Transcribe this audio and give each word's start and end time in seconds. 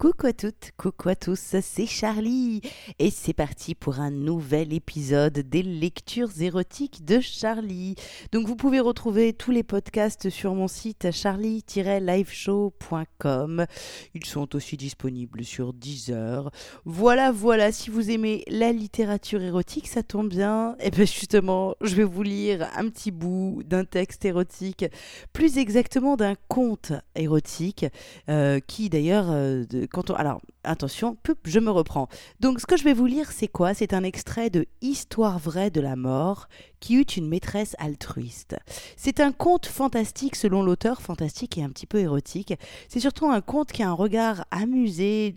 Coucou 0.00 0.26
à 0.28 0.32
toutes, 0.32 0.70
coucou 0.78 1.10
à 1.10 1.14
tous, 1.14 1.56
c'est 1.60 1.84
Charlie 1.84 2.62
et 2.98 3.10
c'est 3.10 3.34
parti 3.34 3.74
pour 3.74 4.00
un 4.00 4.10
nouvel 4.10 4.72
épisode 4.72 5.40
des 5.40 5.62
lectures 5.62 6.40
érotiques 6.40 7.04
de 7.04 7.20
Charlie. 7.20 7.96
Donc 8.32 8.46
vous 8.46 8.56
pouvez 8.56 8.80
retrouver 8.80 9.34
tous 9.34 9.50
les 9.50 9.62
podcasts 9.62 10.30
sur 10.30 10.54
mon 10.54 10.68
site 10.68 11.10
charlie-liveshow.com. 11.10 13.66
Ils 14.14 14.24
sont 14.24 14.56
aussi 14.56 14.78
disponibles 14.78 15.44
sur 15.44 15.74
Deezer. 15.74 16.50
Voilà, 16.86 17.30
voilà, 17.30 17.70
si 17.70 17.90
vous 17.90 18.10
aimez 18.10 18.42
la 18.48 18.72
littérature 18.72 19.42
érotique, 19.42 19.86
ça 19.86 20.02
tombe 20.02 20.30
bien. 20.30 20.76
Et 20.80 20.90
bien 20.90 21.04
justement, 21.04 21.74
je 21.82 21.94
vais 21.94 22.04
vous 22.04 22.22
lire 22.22 22.70
un 22.74 22.88
petit 22.88 23.10
bout 23.10 23.62
d'un 23.66 23.84
texte 23.84 24.24
érotique, 24.24 24.86
plus 25.34 25.58
exactement 25.58 26.16
d'un 26.16 26.36
conte 26.48 26.94
érotique, 27.14 27.84
euh, 28.30 28.60
qui 28.60 28.88
d'ailleurs... 28.88 29.26
Euh, 29.28 29.66
quand 29.92 30.10
on... 30.10 30.14
Alors, 30.14 30.40
attention, 30.64 31.16
je 31.44 31.58
me 31.58 31.70
reprends. 31.70 32.08
Donc, 32.40 32.60
ce 32.60 32.66
que 32.66 32.76
je 32.76 32.84
vais 32.84 32.92
vous 32.92 33.06
lire, 33.06 33.32
c'est 33.32 33.48
quoi? 33.48 33.74
C'est 33.74 33.94
un 33.94 34.04
extrait 34.04 34.50
de 34.50 34.66
Histoire 34.82 35.38
vraie 35.38 35.70
de 35.70 35.80
la 35.80 35.96
mort 35.96 36.48
qui 36.80 36.96
eut 36.96 37.02
une 37.02 37.28
maîtresse 37.28 37.76
altruiste. 37.78 38.56
C'est 38.96 39.20
un 39.20 39.32
conte 39.32 39.66
fantastique 39.66 40.34
selon 40.34 40.62
l'auteur, 40.62 41.02
fantastique 41.02 41.58
et 41.58 41.62
un 41.62 41.68
petit 41.68 41.86
peu 41.86 41.98
érotique. 41.98 42.54
C'est 42.88 43.00
surtout 43.00 43.28
un 43.28 43.40
conte 43.40 43.70
qui 43.70 43.82
a 43.82 43.90
un 43.90 43.94
regard 43.94 44.46
amusé, 44.50 45.34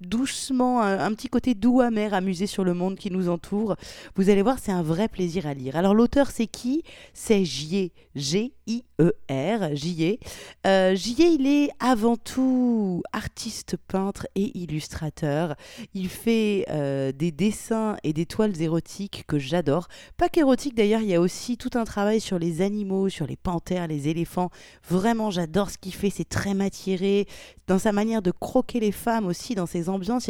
doucement, 0.00 0.82
un, 0.82 1.14
petit 1.14 1.28
côté 1.28 1.54
doux, 1.54 1.80
amer, 1.80 2.14
amusé 2.14 2.46
sur 2.46 2.64
le 2.64 2.74
monde 2.74 2.96
qui 2.96 3.10
nous 3.10 3.28
entoure. 3.28 3.76
Vous 4.16 4.28
allez 4.28 4.42
voir, 4.42 4.58
c'est 4.58 4.72
un 4.72 4.82
vrai 4.82 5.08
plaisir 5.08 5.46
à 5.46 5.54
lire. 5.54 5.76
Alors, 5.76 5.94
l'auteur, 5.94 6.30
c'est 6.30 6.48
qui? 6.48 6.82
C'est 7.14 7.44
J. 7.44 7.92
G-I-E-R, 8.14 9.74
J. 9.74 10.18
Euh, 10.66 10.94
J. 10.94 11.16
il 11.18 11.46
est 11.46 11.70
avant 11.80 12.16
tout 12.16 13.02
artiste 13.12 13.76
peintre 13.88 14.26
et 14.34 14.51
illustrateur. 14.54 15.54
Il 15.94 16.08
fait 16.08 16.64
euh, 16.70 17.12
des 17.12 17.30
dessins 17.30 17.96
et 18.02 18.12
des 18.12 18.26
toiles 18.26 18.60
érotiques 18.60 19.24
que 19.26 19.38
j'adore. 19.38 19.88
Pas 20.16 20.28
qu'érotiques 20.28 20.74
d'ailleurs, 20.74 21.00
il 21.00 21.08
y 21.08 21.14
a 21.14 21.20
aussi 21.20 21.56
tout 21.56 21.70
un 21.74 21.84
travail 21.84 22.20
sur 22.20 22.38
les 22.38 22.62
animaux, 22.62 23.08
sur 23.08 23.26
les 23.26 23.36
panthères, 23.36 23.86
les 23.86 24.08
éléphants. 24.08 24.50
Vraiment, 24.88 25.30
j'adore 25.30 25.70
ce 25.70 25.78
qu'il 25.78 25.94
fait. 25.94 26.10
C'est 26.10 26.28
très 26.28 26.54
matiéré. 26.54 27.26
Dans 27.66 27.78
sa 27.78 27.92
manière 27.92 28.22
de 28.22 28.30
croquer 28.30 28.80
les 28.80 28.92
femmes 28.92 29.26
aussi, 29.26 29.54
dans 29.54 29.66
ses 29.66 29.88
ambiances, 29.88 30.26
il 30.26 30.28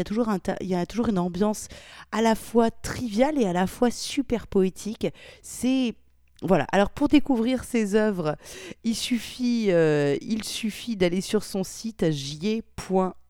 y 0.68 0.74
a 0.74 0.86
toujours, 0.86 1.08
une 1.08 1.18
ambiance 1.18 1.68
à 2.12 2.22
la 2.22 2.34
fois 2.34 2.70
triviale 2.70 3.40
et 3.40 3.46
à 3.46 3.52
la 3.52 3.66
fois 3.66 3.90
super 3.90 4.46
poétique. 4.46 5.08
C'est 5.42 5.94
voilà. 6.42 6.66
Alors 6.72 6.90
pour 6.90 7.08
découvrir 7.08 7.62
ses 7.64 7.94
œuvres, 7.94 8.36
il 8.84 8.96
suffit, 8.96 9.66
euh, 9.70 10.16
il 10.20 10.42
suffit 10.44 10.96
d'aller 10.96 11.20
sur 11.20 11.44
son 11.44 11.62
site 11.62 12.10
j.e 12.10 12.62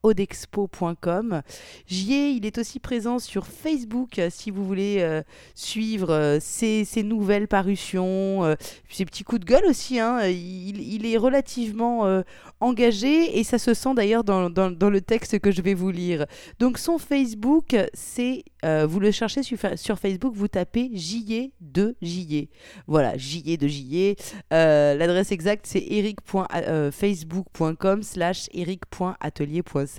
odexpo.com. 0.03 1.41
J'y 1.87 2.35
il 2.35 2.45
est 2.45 2.57
aussi 2.57 2.79
présent 2.79 3.19
sur 3.19 3.47
Facebook 3.47 4.19
euh, 4.19 4.27
si 4.29 4.51
vous 4.51 4.65
voulez 4.65 4.97
euh, 4.99 5.21
suivre 5.55 6.37
ses, 6.41 6.85
nouvelles 7.03 7.47
parutions, 7.47 8.55
ses 8.89 9.05
petits 9.05 9.23
coups 9.23 9.39
de 9.41 9.45
gueule 9.45 9.65
aussi. 9.65 9.99
Hein. 9.99 10.27
Il, 10.27 11.05
est 11.05 11.17
relativement 11.17 12.23
engagé 12.59 13.39
et 13.39 13.43
ça 13.43 13.57
se 13.57 13.73
sent 13.73 13.93
d'ailleurs 13.95 14.23
dans, 14.23 14.49
le 14.49 15.01
texte 15.01 15.39
que 15.39 15.51
je 15.51 15.61
vais 15.61 15.73
vous 15.73 15.91
lire. 15.91 16.25
Donc 16.59 16.77
son 16.77 16.97
Facebook, 16.97 17.75
c'est, 17.93 18.43
vous 18.63 18.99
le 18.99 19.11
cherchez 19.11 19.43
sur, 19.43 19.99
Facebook, 19.99 20.33
vous 20.35 20.47
tapez 20.47 20.91
JE 20.93 21.51
de 21.61 21.95
JE. 22.01 22.47
Voilà, 22.87 23.17
JE 23.17 23.57
de 23.57 23.67
JE. 23.67 24.15
L'adresse 24.51 25.31
exacte, 25.31 25.65
c'est 25.67 25.85
eric.facebook.com 25.87 28.03
slash 28.03 28.47
eric.atelier.com 28.53 29.92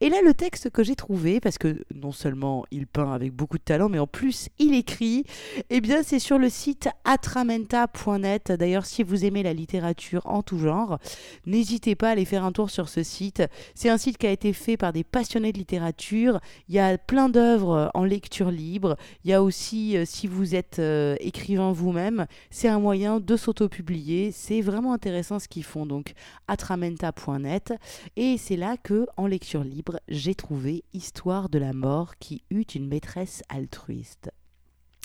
et 0.00 0.08
là, 0.08 0.18
le 0.24 0.34
texte 0.34 0.70
que 0.70 0.82
j'ai 0.82 0.96
trouvé, 0.96 1.40
parce 1.40 1.58
que 1.58 1.84
non 1.94 2.12
seulement 2.12 2.64
il 2.70 2.86
peint 2.86 3.12
avec 3.12 3.32
beaucoup 3.32 3.58
de 3.58 3.62
talent, 3.62 3.88
mais 3.88 3.98
en 3.98 4.06
plus 4.06 4.48
il 4.58 4.74
écrit, 4.74 5.24
eh 5.70 5.80
bien 5.80 6.02
c'est 6.02 6.18
sur 6.18 6.38
le 6.38 6.48
site 6.48 6.88
atramenta.net. 7.04 8.52
D'ailleurs, 8.52 8.86
si 8.86 9.02
vous 9.02 9.24
aimez 9.24 9.42
la 9.42 9.52
littérature 9.52 10.22
en 10.26 10.42
tout 10.42 10.58
genre, 10.58 10.98
n'hésitez 11.46 11.94
pas 11.94 12.08
à 12.08 12.12
aller 12.12 12.24
faire 12.24 12.44
un 12.44 12.52
tour 12.52 12.70
sur 12.70 12.88
ce 12.88 13.02
site. 13.02 13.42
C'est 13.74 13.88
un 13.88 13.98
site 13.98 14.18
qui 14.18 14.26
a 14.26 14.30
été 14.30 14.52
fait 14.52 14.76
par 14.76 14.92
des 14.92 15.04
passionnés 15.04 15.52
de 15.52 15.58
littérature. 15.58 16.40
Il 16.68 16.74
y 16.74 16.78
a 16.78 16.98
plein 16.98 17.28
d'œuvres 17.28 17.90
en 17.94 18.04
lecture 18.04 18.50
libre. 18.50 18.96
Il 19.24 19.30
y 19.30 19.34
a 19.34 19.42
aussi, 19.42 19.96
euh, 19.96 20.04
si 20.04 20.26
vous 20.26 20.54
êtes 20.54 20.78
euh, 20.78 21.16
écrivain 21.20 21.72
vous-même, 21.72 22.26
c'est 22.50 22.68
un 22.68 22.78
moyen 22.78 23.20
de 23.20 23.36
s'auto-publier. 23.36 24.32
C'est 24.32 24.60
vraiment 24.60 24.92
intéressant 24.92 25.38
ce 25.38 25.48
qu'ils 25.48 25.64
font. 25.64 25.86
Donc, 25.86 26.12
atramenta.net. 26.48 27.74
Et 28.16 28.38
c'est 28.38 28.56
là 28.56 28.76
que 28.76 29.05
en 29.16 29.26
lecture 29.26 29.64
libre, 29.64 30.00
j'ai 30.08 30.34
trouvé 30.34 30.84
Histoire 30.92 31.48
de 31.48 31.58
la 31.58 31.72
mort 31.72 32.16
qui 32.18 32.42
eut 32.50 32.62
une 32.62 32.88
maîtresse 32.88 33.42
altruiste. 33.48 34.30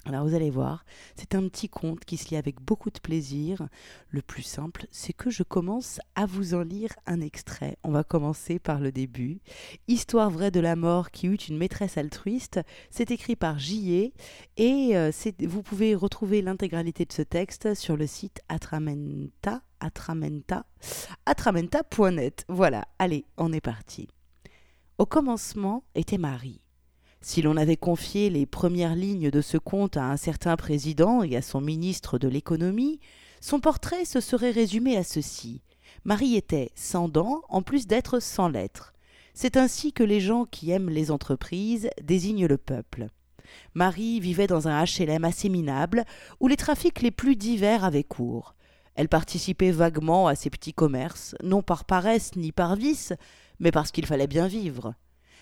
Alors 0.05 0.27
vous 0.27 0.33
allez 0.33 0.49
voir, 0.49 0.83
c'est 1.15 1.35
un 1.35 1.47
petit 1.47 1.69
conte 1.69 2.05
qui 2.05 2.17
se 2.17 2.29
lit 2.29 2.35
avec 2.35 2.59
beaucoup 2.59 2.89
de 2.89 2.99
plaisir. 2.99 3.67
Le 4.09 4.23
plus 4.23 4.41
simple, 4.41 4.87
c'est 4.89 5.13
que 5.13 5.29
je 5.29 5.43
commence 5.43 5.99
à 6.15 6.25
vous 6.25 6.55
en 6.55 6.63
lire 6.63 6.89
un 7.05 7.21
extrait. 7.21 7.77
On 7.83 7.91
va 7.91 8.03
commencer 8.03 8.57
par 8.57 8.79
le 8.79 8.91
début. 8.91 9.41
Histoire 9.87 10.31
vraie 10.31 10.49
de 10.49 10.59
la 10.59 10.75
mort 10.75 11.11
qui 11.11 11.27
eut 11.27 11.35
une 11.35 11.57
maîtresse 11.57 11.97
altruiste. 11.97 12.59
C'est 12.89 13.11
écrit 13.11 13.35
par 13.35 13.59
J.E. 13.59 14.11
et 14.57 14.97
euh, 14.97 15.11
vous 15.41 15.61
pouvez 15.61 15.93
retrouver 15.93 16.41
l'intégralité 16.41 17.05
de 17.05 17.13
ce 17.13 17.21
texte 17.21 17.75
sur 17.75 17.95
le 17.95 18.07
site 18.07 18.41
Atramenta, 18.49 19.61
Atramenta, 19.79 20.65
atramenta.net. 21.27 22.45
Voilà, 22.49 22.87
allez, 22.97 23.25
on 23.37 23.53
est 23.53 23.61
parti. 23.61 24.07
Au 24.97 25.05
commencement 25.05 25.83
était 25.93 26.17
Marie 26.17 26.61
si 27.21 27.41
l'on 27.41 27.55
avait 27.55 27.77
confié 27.77 28.29
les 28.29 28.45
premières 28.45 28.95
lignes 28.95 29.29
de 29.29 29.41
ce 29.41 29.57
conte 29.57 29.95
à 29.95 30.05
un 30.05 30.17
certain 30.17 30.57
président 30.57 31.23
et 31.23 31.35
à 31.35 31.41
son 31.41 31.61
ministre 31.61 32.17
de 32.17 32.27
l'économie, 32.27 32.99
son 33.39 33.59
portrait 33.59 34.05
se 34.05 34.19
serait 34.19 34.51
résumé 34.51 34.97
à 34.97 35.03
ceci. 35.03 35.61
Marie 36.03 36.35
était 36.35 36.71
sans 36.75 37.07
dents, 37.09 37.43
en 37.49 37.61
plus 37.61 37.85
d'être 37.85 38.19
sans 38.19 38.49
lettres. 38.49 38.93
C'est 39.33 39.55
ainsi 39.55 39.93
que 39.93 40.03
les 40.03 40.19
gens 40.19 40.45
qui 40.45 40.71
aiment 40.71 40.89
les 40.89 41.11
entreprises 41.11 41.89
désignent 42.01 42.47
le 42.47 42.57
peuple. 42.57 43.07
Marie 43.75 44.19
vivait 44.19 44.47
dans 44.47 44.67
un 44.67 44.83
HLM 44.83 45.23
assez 45.23 45.49
minable, 45.49 46.05
où 46.39 46.47
les 46.47 46.57
trafics 46.57 47.01
les 47.01 47.11
plus 47.11 47.35
divers 47.35 47.83
avaient 47.83 48.03
cours. 48.03 48.55
Elle 48.95 49.09
participait 49.09 49.71
vaguement 49.71 50.27
à 50.27 50.35
ces 50.35 50.49
petits 50.49 50.73
commerces, 50.73 51.35
non 51.43 51.61
par 51.61 51.85
paresse 51.85 52.35
ni 52.35 52.51
par 52.51 52.75
vice, 52.75 53.13
mais 53.59 53.71
parce 53.71 53.91
qu'il 53.91 54.05
fallait 54.05 54.27
bien 54.27 54.47
vivre. 54.47 54.95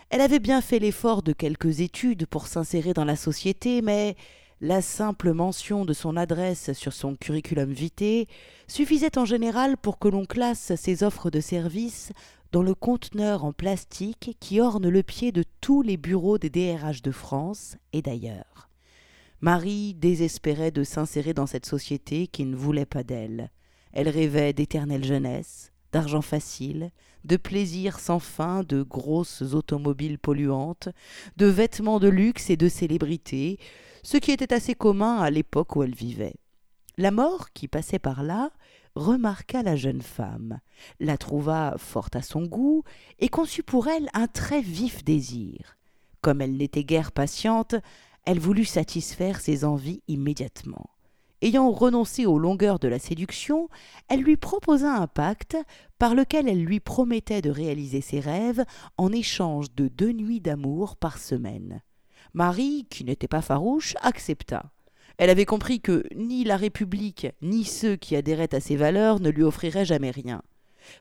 Elle 0.09 0.21
avait 0.21 0.39
bien 0.39 0.61
fait 0.61 0.79
l'effort 0.79 1.21
de 1.21 1.33
quelques 1.33 1.81
études 1.81 2.25
pour 2.25 2.47
s'insérer 2.47 2.93
dans 2.93 3.05
la 3.05 3.15
société, 3.15 3.83
mais 3.83 4.15
la 4.59 4.81
simple 4.81 5.33
mention 5.33 5.85
de 5.85 5.93
son 5.93 6.17
adresse 6.17 6.73
sur 6.73 6.93
son 6.93 7.15
curriculum 7.15 7.71
vitae 7.71 8.25
suffisait 8.67 9.19
en 9.19 9.25
général 9.25 9.77
pour 9.77 9.99
que 9.99 10.07
l'on 10.07 10.25
classe 10.25 10.73
ses 10.75 11.03
offres 11.03 11.29
de 11.29 11.39
services 11.39 12.11
dans 12.51 12.63
le 12.63 12.73
conteneur 12.73 13.45
en 13.45 13.53
plastique 13.53 14.35
qui 14.39 14.59
orne 14.59 14.89
le 14.89 15.03
pied 15.03 15.31
de 15.31 15.43
tous 15.61 15.83
les 15.83 15.97
bureaux 15.97 16.39
des 16.39 16.49
DRH 16.49 17.03
de 17.03 17.11
France 17.11 17.77
et 17.93 18.01
d'ailleurs. 18.01 18.67
Marie 19.41 19.93
désespérait 19.93 20.71
de 20.71 20.83
s'insérer 20.83 21.35
dans 21.35 21.45
cette 21.45 21.67
société 21.67 22.25
qui 22.25 22.45
ne 22.45 22.55
voulait 22.55 22.87
pas 22.87 23.03
d'elle. 23.03 23.51
Elle 23.93 24.09
rêvait 24.09 24.53
d'éternelle 24.53 25.05
jeunesse, 25.05 25.71
d'argent 25.91 26.21
facile, 26.21 26.91
de 27.23 27.37
plaisirs 27.37 27.99
sans 27.99 28.19
fin, 28.19 28.63
de 28.63 28.81
grosses 28.81 29.41
automobiles 29.53 30.19
polluantes, 30.19 30.89
de 31.37 31.45
vêtements 31.45 31.99
de 31.99 32.07
luxe 32.07 32.49
et 32.49 32.57
de 32.57 32.69
célébrité, 32.69 33.59
ce 34.03 34.17
qui 34.17 34.31
était 34.31 34.53
assez 34.53 34.75
commun 34.75 35.17
à 35.17 35.29
l'époque 35.29 35.75
où 35.75 35.83
elle 35.83 35.95
vivait. 35.95 36.35
La 36.97 37.11
mort, 37.11 37.51
qui 37.53 37.67
passait 37.67 37.99
par 37.99 38.23
là, 38.23 38.51
remarqua 38.95 39.63
la 39.63 39.75
jeune 39.75 40.01
femme, 40.01 40.59
la 40.99 41.17
trouva 41.17 41.75
forte 41.77 42.15
à 42.15 42.21
son 42.21 42.43
goût, 42.43 42.83
et 43.19 43.29
conçut 43.29 43.63
pour 43.63 43.87
elle 43.87 44.09
un 44.13 44.27
très 44.27 44.61
vif 44.61 45.03
désir. 45.03 45.77
Comme 46.21 46.41
elle 46.41 46.57
n'était 46.57 46.83
guère 46.83 47.11
patiente, 47.11 47.75
elle 48.25 48.39
voulut 48.39 48.65
satisfaire 48.65 49.39
ses 49.39 49.63
envies 49.63 50.01
immédiatement. 50.07 50.89
Ayant 51.41 51.71
renoncé 51.71 52.25
aux 52.25 52.37
longueurs 52.37 52.79
de 52.79 52.89
la 52.89 52.99
séduction, 52.99 53.69
elle 54.09 54.21
lui 54.21 54.35
proposa 54.35 54.93
un 54.93 55.07
pacte 55.07 55.57
par 55.97 56.13
lequel 56.13 56.49
elle 56.49 56.63
lui 56.63 56.81
promettait 56.81 57.41
de 57.41 57.49
réaliser 57.49 58.01
ses 58.01 58.19
rêves 58.19 58.65
en 58.97 59.11
échange 59.11 59.73
de 59.73 59.87
deux 59.87 60.11
nuits 60.11 60.41
d'amour 60.41 60.97
par 60.97 61.17
semaine. 61.17 61.81
Marie, 62.33 62.85
qui 62.89 63.05
n'était 63.05 63.29
pas 63.29 63.41
farouche, 63.41 63.95
accepta. 64.01 64.71
Elle 65.17 65.29
avait 65.29 65.45
compris 65.45 65.79
que 65.79 66.03
ni 66.13 66.43
la 66.43 66.57
République, 66.57 67.27
ni 67.41 67.63
ceux 67.63 67.95
qui 67.95 68.15
adhéraient 68.15 68.53
à 68.53 68.59
ses 68.59 68.75
valeurs 68.75 69.19
ne 69.19 69.29
lui 69.29 69.43
offriraient 69.43 69.85
jamais 69.85 70.11
rien. 70.11 70.41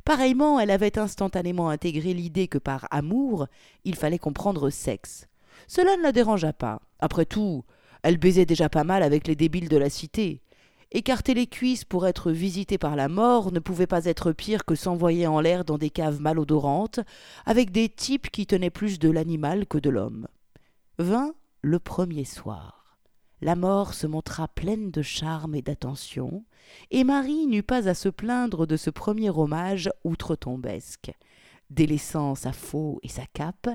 Pareillement, 0.05 0.61
elle 0.61 0.70
avait 0.70 0.99
instantanément 0.99 1.69
intégré 1.69 2.14
l'idée 2.14 2.49
que 2.49 2.58
par 2.58 2.87
amour, 2.90 3.46
il 3.85 3.96
fallait 3.96 4.19
comprendre 4.19 4.70
sexe. 4.70 5.26
Cela 5.67 5.96
ne 5.96 6.02
la 6.02 6.12
dérangea 6.12 6.52
pas. 6.52 6.81
Après 7.00 7.26
tout, 7.26 7.64
elle 8.02 8.18
baisait 8.18 8.46
déjà 8.46 8.68
pas 8.68 8.84
mal 8.84 9.02
avec 9.02 9.26
les 9.26 9.36
débiles 9.36 9.68
de 9.68 9.76
la 9.76 9.90
cité. 9.90 10.42
Écarter 10.90 11.34
les 11.34 11.46
cuisses 11.46 11.84
pour 11.84 12.06
être 12.06 12.32
visité 12.32 12.78
par 12.78 12.96
la 12.96 13.08
mort 13.08 13.52
ne 13.52 13.58
pouvait 13.58 13.86
pas 13.86 14.06
être 14.06 14.32
pire 14.32 14.64
que 14.64 14.74
s'envoyer 14.74 15.26
en 15.26 15.40
l'air 15.40 15.64
dans 15.66 15.76
des 15.76 15.90
caves 15.90 16.20
malodorantes, 16.20 17.00
avec 17.44 17.72
des 17.72 17.90
types 17.90 18.30
qui 18.30 18.46
tenaient 18.46 18.70
plus 18.70 18.98
de 18.98 19.10
l'animal 19.10 19.66
que 19.66 19.76
de 19.76 19.90
l'homme. 19.90 20.28
Vint 20.98 21.34
le 21.60 21.78
premier 21.78 22.24
soir. 22.24 22.98
La 23.42 23.54
mort 23.54 23.92
se 23.94 24.06
montra 24.06 24.48
pleine 24.48 24.90
de 24.90 25.02
charme 25.02 25.54
et 25.54 25.62
d'attention, 25.62 26.44
et 26.90 27.04
Marie 27.04 27.46
n'eut 27.46 27.62
pas 27.62 27.88
à 27.88 27.94
se 27.94 28.08
plaindre 28.08 28.66
de 28.66 28.76
ce 28.76 28.90
premier 28.90 29.30
hommage 29.30 29.90
outre-tombesque. 30.04 31.12
Délaissant 31.70 32.34
sa 32.34 32.52
faux 32.52 32.98
et 33.02 33.08
sa 33.08 33.26
cape, 33.26 33.68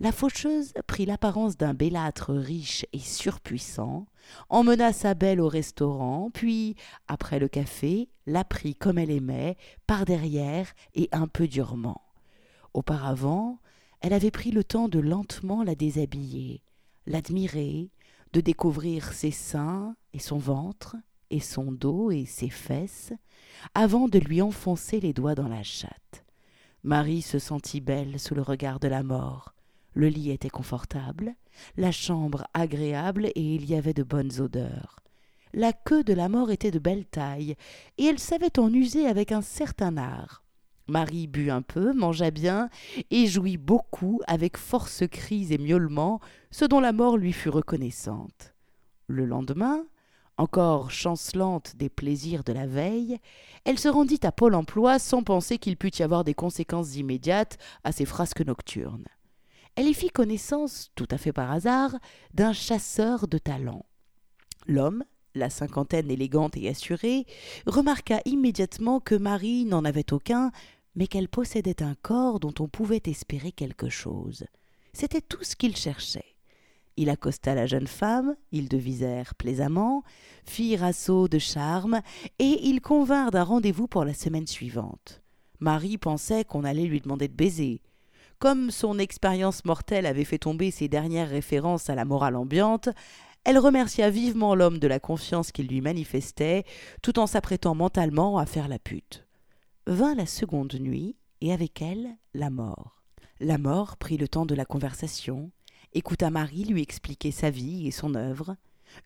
la 0.00 0.12
faucheuse 0.12 0.72
prit 0.86 1.06
l'apparence 1.06 1.56
d'un 1.56 1.74
bellâtre 1.74 2.32
riche 2.32 2.86
et 2.92 2.98
surpuissant, 2.98 4.06
emmena 4.48 4.92
sa 4.92 5.14
belle 5.14 5.40
au 5.40 5.48
restaurant, 5.48 6.30
puis, 6.32 6.74
après 7.06 7.38
le 7.38 7.48
café, 7.48 8.08
la 8.26 8.44
prit 8.44 8.74
comme 8.74 8.98
elle 8.98 9.10
aimait, 9.10 9.56
par 9.86 10.04
derrière 10.04 10.72
et 10.94 11.08
un 11.12 11.28
peu 11.28 11.46
durement. 11.46 12.00
Auparavant, 12.72 13.60
elle 14.00 14.14
avait 14.14 14.30
pris 14.30 14.50
le 14.50 14.64
temps 14.64 14.88
de 14.88 14.98
lentement 14.98 15.62
la 15.62 15.74
déshabiller, 15.74 16.62
l'admirer, 17.06 17.90
de 18.32 18.40
découvrir 18.40 19.12
ses 19.12 19.30
seins 19.30 19.94
et 20.12 20.18
son 20.18 20.38
ventre, 20.38 20.96
et 21.30 21.40
son 21.40 21.72
dos 21.72 22.10
et 22.10 22.26
ses 22.26 22.50
fesses, 22.50 23.12
avant 23.74 24.08
de 24.08 24.18
lui 24.18 24.42
enfoncer 24.42 24.98
les 24.98 25.12
doigts 25.12 25.34
dans 25.34 25.48
la 25.48 25.62
chatte. 25.62 26.23
Marie 26.84 27.22
se 27.22 27.38
sentit 27.38 27.80
belle 27.80 28.20
sous 28.20 28.34
le 28.34 28.42
regard 28.42 28.78
de 28.78 28.88
la 28.88 29.02
mort. 29.02 29.54
Le 29.94 30.08
lit 30.08 30.30
était 30.30 30.50
confortable, 30.50 31.34
la 31.78 31.90
chambre 31.90 32.46
agréable 32.52 33.28
et 33.34 33.54
il 33.54 33.64
y 33.64 33.74
avait 33.74 33.94
de 33.94 34.02
bonnes 34.02 34.38
odeurs. 34.38 35.00
La 35.54 35.72
queue 35.72 36.04
de 36.04 36.12
la 36.12 36.28
mort 36.28 36.50
était 36.50 36.70
de 36.70 36.78
belle 36.78 37.06
taille, 37.06 37.56
et 37.96 38.04
elle 38.04 38.18
savait 38.18 38.58
en 38.58 38.70
user 38.70 39.06
avec 39.06 39.32
un 39.32 39.40
certain 39.40 39.96
art. 39.96 40.44
Marie 40.86 41.26
but 41.26 41.48
un 41.48 41.62
peu, 41.62 41.94
mangea 41.94 42.30
bien, 42.30 42.68
et 43.10 43.28
jouit 43.28 43.56
beaucoup 43.56 44.20
avec 44.26 44.58
force 44.58 45.04
cris 45.10 45.54
et 45.54 45.58
miaulements, 45.58 46.20
ce 46.50 46.66
dont 46.66 46.80
la 46.80 46.92
mort 46.92 47.16
lui 47.16 47.32
fut 47.32 47.48
reconnaissante. 47.48 48.52
Le 49.06 49.24
lendemain, 49.24 49.86
encore 50.36 50.90
chancelante 50.90 51.76
des 51.76 51.88
plaisirs 51.88 52.44
de 52.44 52.52
la 52.52 52.66
veille, 52.66 53.18
elle 53.64 53.78
se 53.78 53.88
rendit 53.88 54.20
à 54.22 54.32
Pôle 54.32 54.54
emploi 54.54 54.98
sans 54.98 55.22
penser 55.22 55.58
qu'il 55.58 55.76
pût 55.76 55.96
y 55.98 56.02
avoir 56.02 56.24
des 56.24 56.34
conséquences 56.34 56.96
immédiates 56.96 57.58
à 57.84 57.92
ses 57.92 58.04
frasques 58.04 58.44
nocturnes 58.44 59.06
elle 59.76 59.88
y 59.88 59.94
fit 59.94 60.10
connaissance, 60.10 60.90
tout 60.94 61.08
à 61.10 61.18
fait 61.18 61.32
par 61.32 61.50
hasard, 61.50 61.96
d'un 62.32 62.52
chasseur 62.52 63.26
de 63.26 63.38
talent. 63.38 63.84
L'homme, 64.66 65.04
la 65.34 65.50
cinquantaine 65.50 66.10
élégante 66.10 66.56
et 66.56 66.68
assurée, 66.68 67.26
remarqua 67.66 68.20
immédiatement 68.24 69.00
que 69.00 69.16
Marie 69.16 69.64
n'en 69.64 69.84
avait 69.84 70.12
aucun, 70.12 70.52
mais 70.94 71.08
qu'elle 71.08 71.28
possédait 71.28 71.82
un 71.82 71.96
corps 72.02 72.38
dont 72.38 72.54
on 72.60 72.68
pouvait 72.68 73.02
espérer 73.06 73.50
quelque 73.50 73.88
chose. 73.88 74.44
C'était 74.92 75.20
tout 75.20 75.42
ce 75.42 75.56
qu'il 75.56 75.76
cherchait. 75.76 76.33
Il 76.96 77.10
accosta 77.10 77.54
la 77.54 77.66
jeune 77.66 77.86
femme, 77.86 78.36
ils 78.52 78.68
devisèrent 78.68 79.34
plaisamment, 79.34 80.04
firent 80.44 80.84
assaut 80.84 81.28
de 81.28 81.38
charme, 81.38 82.00
et 82.38 82.68
ils 82.68 82.80
convinrent 82.80 83.32
d'un 83.32 83.42
rendez-vous 83.42 83.88
pour 83.88 84.04
la 84.04 84.14
semaine 84.14 84.46
suivante. 84.46 85.22
Marie 85.60 85.98
pensait 85.98 86.44
qu'on 86.44 86.64
allait 86.64 86.86
lui 86.86 87.00
demander 87.00 87.28
de 87.28 87.34
baiser. 87.34 87.82
Comme 88.38 88.70
son 88.70 88.98
expérience 88.98 89.64
mortelle 89.64 90.06
avait 90.06 90.24
fait 90.24 90.38
tomber 90.38 90.70
ses 90.70 90.88
dernières 90.88 91.30
références 91.30 91.90
à 91.90 91.94
la 91.94 92.04
morale 92.04 92.36
ambiante, 92.36 92.88
elle 93.44 93.58
remercia 93.58 94.08
vivement 94.10 94.54
l'homme 94.54 94.78
de 94.78 94.88
la 94.88 95.00
confiance 95.00 95.52
qu'il 95.52 95.66
lui 95.66 95.80
manifestait, 95.80 96.64
tout 97.02 97.18
en 97.18 97.26
s'apprêtant 97.26 97.74
mentalement 97.74 98.38
à 98.38 98.46
faire 98.46 98.68
la 98.68 98.78
pute. 98.78 99.26
Vint 99.86 100.14
la 100.14 100.26
seconde 100.26 100.74
nuit, 100.80 101.16
et 101.40 101.52
avec 101.52 101.82
elle 101.82 102.16
la 102.32 102.48
mort. 102.48 103.02
La 103.40 103.58
mort 103.58 103.96
prit 103.96 104.16
le 104.16 104.28
temps 104.28 104.46
de 104.46 104.54
la 104.54 104.64
conversation, 104.64 105.50
écouta 105.94 106.30
Marie 106.30 106.64
lui 106.64 106.82
expliquer 106.82 107.30
sa 107.30 107.50
vie 107.50 107.86
et 107.86 107.90
son 107.90 108.14
œuvre. 108.14 108.56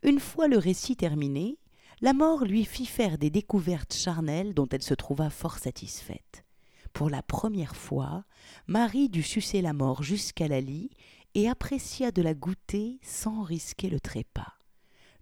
Une 0.02 0.20
fois 0.20 0.48
le 0.48 0.58
récit 0.58 0.96
terminé, 0.96 1.58
la 2.00 2.12
mort 2.12 2.44
lui 2.44 2.64
fit 2.64 2.86
faire 2.86 3.18
des 3.18 3.30
découvertes 3.30 3.94
charnelles 3.94 4.54
dont 4.54 4.68
elle 4.70 4.82
se 4.82 4.94
trouva 4.94 5.30
fort 5.30 5.58
satisfaite. 5.58 6.44
Pour 6.92 7.10
la 7.10 7.22
première 7.22 7.76
fois, 7.76 8.24
Marie 8.66 9.08
dut 9.08 9.22
sucer 9.22 9.62
la 9.62 9.72
mort 9.72 10.02
jusqu'à 10.02 10.48
la 10.48 10.60
lie 10.60 10.90
et 11.34 11.48
apprécia 11.48 12.10
de 12.10 12.22
la 12.22 12.34
goûter 12.34 12.98
sans 13.02 13.42
risquer 13.42 13.88
le 13.90 14.00
trépas. 14.00 14.54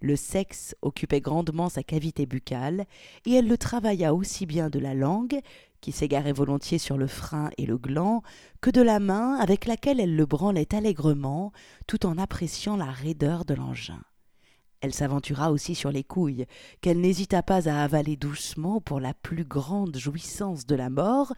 Le 0.01 0.15
sexe 0.15 0.77
occupait 0.83 1.21
grandement 1.21 1.69
sa 1.69 1.83
cavité 1.83 2.27
buccale, 2.27 2.85
et 3.25 3.33
elle 3.33 3.49
le 3.49 3.57
travailla 3.57 4.15
aussi 4.15 4.45
bien 4.45 4.69
de 4.69 4.79
la 4.79 4.95
langue, 4.95 5.41
qui 5.87 5.93
s'égarait 5.93 6.33
volontiers 6.33 6.79
sur 6.79 6.99
le 6.99 7.07
frein 7.07 7.51
et 7.59 7.65
le 7.65 7.79
gland, 7.79 8.25
que 8.61 8.71
de 8.71 8.83
la 8.83 8.99
main 8.99 9.37
avec 9.37 9.67
laquelle 9.67 10.01
elle 10.01 10.17
le 10.17 10.27
branlait 10.27 10.75
allègrement, 10.75 11.53
tout 11.87 12.07
en 12.07 12.19
appréciant 12.19 12.77
la 12.77 12.91
raideur 12.91 13.45
de 13.45 13.55
l'engin. 13.55 14.03
Elle 14.81 14.93
s'aventura 14.93 15.53
aussi 15.53 15.77
sur 15.77 15.93
les 15.93 16.03
couilles, 16.03 16.47
qu'elle 16.81 17.01
n'hésita 17.01 17.45
pas 17.45 17.69
à 17.69 17.85
avaler 17.85 18.17
doucement 18.17 18.81
pour 18.81 18.99
la 18.99 19.15
plus 19.15 19.45
grande 19.45 19.97
jouissance 19.97 20.67
de 20.67 20.75
la 20.75 20.91
mort, 20.91 21.33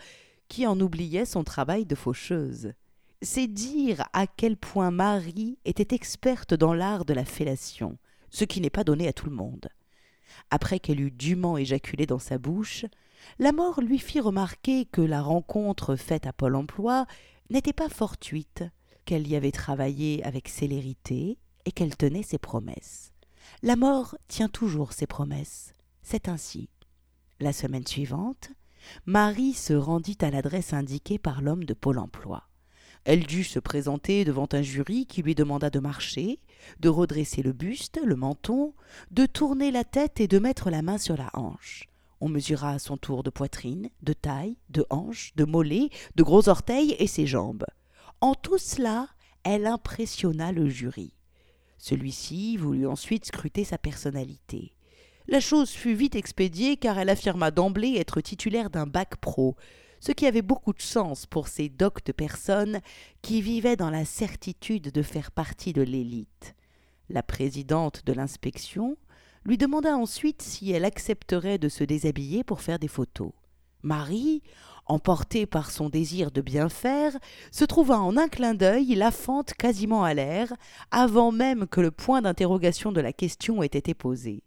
qui 0.49 0.67
en 0.67 0.81
oubliait 0.81 1.27
son 1.27 1.45
travail 1.45 1.85
de 1.85 1.95
faucheuse. 1.95 2.73
C'est 3.21 3.49
dire 3.49 4.09
à 4.15 4.27
quel 4.27 4.57
point 4.57 4.91
Marie 4.91 5.59
était 5.67 5.95
experte 5.95 6.55
dans 6.55 6.73
l'art 6.73 7.05
de 7.05 7.13
la 7.13 7.27
fellation, 7.27 7.99
ce 8.31 8.45
qui 8.45 8.63
n'est 8.63 8.71
pas 8.71 8.85
donné 8.85 9.09
à 9.09 9.13
tout 9.13 9.29
le 9.29 9.37
monde. 9.37 9.69
Après 10.51 10.79
qu'elle 10.79 11.01
eut 11.03 11.11
dûment 11.11 11.59
éjaculé 11.59 12.07
dans 12.07 12.19
sa 12.19 12.39
bouche, 12.39 12.87
la 13.39 13.53
mort 13.53 13.81
lui 13.81 13.99
fit 13.99 14.21
remarquer 14.21 14.85
que 14.87 15.01
la 15.01 15.23
rencontre 15.23 15.97
faite 15.97 16.27
à 16.27 16.33
Pôle 16.33 16.57
emploi 16.57 17.07
n'était 17.51 17.73
pas 17.73 17.89
fortuite, 17.89 18.65
qu'elle 19.05 19.27
y 19.27 19.37
avait 19.37 19.53
travaillé 19.53 20.23
avec 20.25 20.49
célérité 20.49 21.39
et 21.65 21.73
qu'elle 21.73 21.97
tenait 21.97 22.23
ses 22.23 22.39
promesses. 22.39 23.13
La 23.63 23.77
mort 23.77 24.17
tient 24.29 24.49
toujours 24.49 24.93
ses 24.93 25.07
promesses. 25.07 25.73
C'est 26.03 26.29
ainsi. 26.29 26.69
La 27.41 27.53
semaine 27.53 27.87
suivante, 27.87 28.51
Marie 29.07 29.55
se 29.55 29.73
rendit 29.73 30.19
à 30.21 30.31
l'adresse 30.31 30.73
indiquée 30.73 31.19
par 31.19 31.41
l'homme 31.41 31.65
de 31.65 31.75
Pôle 31.75 31.99
emploi. 31.99 32.49
Elle 33.05 33.25
dut 33.25 33.45
se 33.45 33.59
présenter 33.59 34.25
devant 34.25 34.49
un 34.53 34.63
jury 34.63 35.07
qui 35.07 35.23
lui 35.23 35.35
demanda 35.35 35.71
de 35.71 35.79
marcher, 35.79 36.41
de 36.81 36.89
redresser 36.89 37.43
le 37.43 37.53
buste, 37.53 38.01
le 38.05 38.17
menton, 38.17 38.75
de 39.11 39.25
tourner 39.25 39.71
la 39.71 39.85
tête 39.85 40.21
et 40.21 40.29
de 40.29 40.39
mettre 40.39 40.69
la 40.71 40.83
main 40.83 40.99
sur 40.99 41.17
la 41.17 41.31
hanche. 41.33 41.89
On 42.21 42.29
mesura 42.29 42.79
son 42.79 42.97
tour 42.97 43.23
de 43.23 43.31
poitrine, 43.31 43.91
de 44.03 44.13
taille, 44.13 44.57
de 44.71 44.85
hanche, 44.91 45.33
de 45.37 45.45
mollet, 45.45 45.91
de 46.17 46.23
gros 46.23 46.49
orteils 46.49 46.97
et 46.99 47.07
ses 47.07 47.27
jambes. 47.27 47.65
En 48.21 48.35
tout 48.35 48.59
cela, 48.59 49.09
elle 49.45 49.67
impressionna 49.67 50.51
le 50.51 50.69
jury. 50.69 51.15
Celui-ci 51.79 52.57
voulut 52.57 52.89
ensuite 52.89 53.27
scruter 53.27 53.63
sa 53.65 53.79
personnalité. 53.79 54.75
La 55.29 55.41
chose 55.41 55.71
fut 55.71 55.95
vite 55.95 56.17
expédiée 56.17 56.77
car 56.77 56.99
elle 56.99 57.11
affirma 57.11 57.51
d'emblée 57.51 57.95
être 57.97 58.21
titulaire 58.21 58.71
d'un 58.71 58.87
bac 58.87 59.17
pro, 59.17 59.57
ce 60.01 60.13
qui 60.13 60.27
avait 60.27 60.43
beaucoup 60.43 60.73
de 60.73 60.83
sens 60.83 61.27
pour 61.27 61.49
ces 61.49 61.69
doctes 61.69 62.13
personnes 62.13 62.81
qui 63.23 63.43
vivaient 63.43 63.77
dans 63.77 63.91
la 63.91 64.05
certitude 64.05 64.91
de 64.91 65.03
faire 65.03 65.31
partie 65.31 65.73
de 65.73 65.83
l'élite. 65.83 66.55
La 67.11 67.23
présidente 67.23 68.05
de 68.07 68.13
l'inspection 68.13 68.97
lui 69.49 69.57
demanda 69.57 69.97
ensuite 69.97 70.43
si 70.43 70.73
elle 70.73 70.85
accepterait 70.85 71.57
de 71.57 71.71
se 71.71 71.83
déshabiller 71.83 72.45
pour 72.45 72.61
faire 72.61 72.79
des 72.79 72.87
photos. 72.87 73.33
Marie, 73.83 74.43
emportée 74.85 75.47
par 75.47 75.71
son 75.71 75.89
désir 75.89 76.31
de 76.31 76.43
bien 76.43 76.69
faire, 76.69 77.17
se 77.51 77.65
trouva 77.65 77.99
en 77.99 78.19
un 78.19 78.29
clin 78.29 78.53
d'œil 78.53 78.95
la 78.95 79.11
fente 79.11 79.55
quasiment 79.55 80.05
à 80.05 80.13
l'air, 80.13 80.53
avant 80.91 81.33
même 81.33 81.67
que 81.67 81.81
le 81.81 81.91
point 81.91 82.21
d'interrogation 82.21 82.93
de 82.93 83.01
la 83.01 83.15
question 83.15 83.63
ait 83.63 83.67
été 83.67 83.95
posé. 83.95 84.43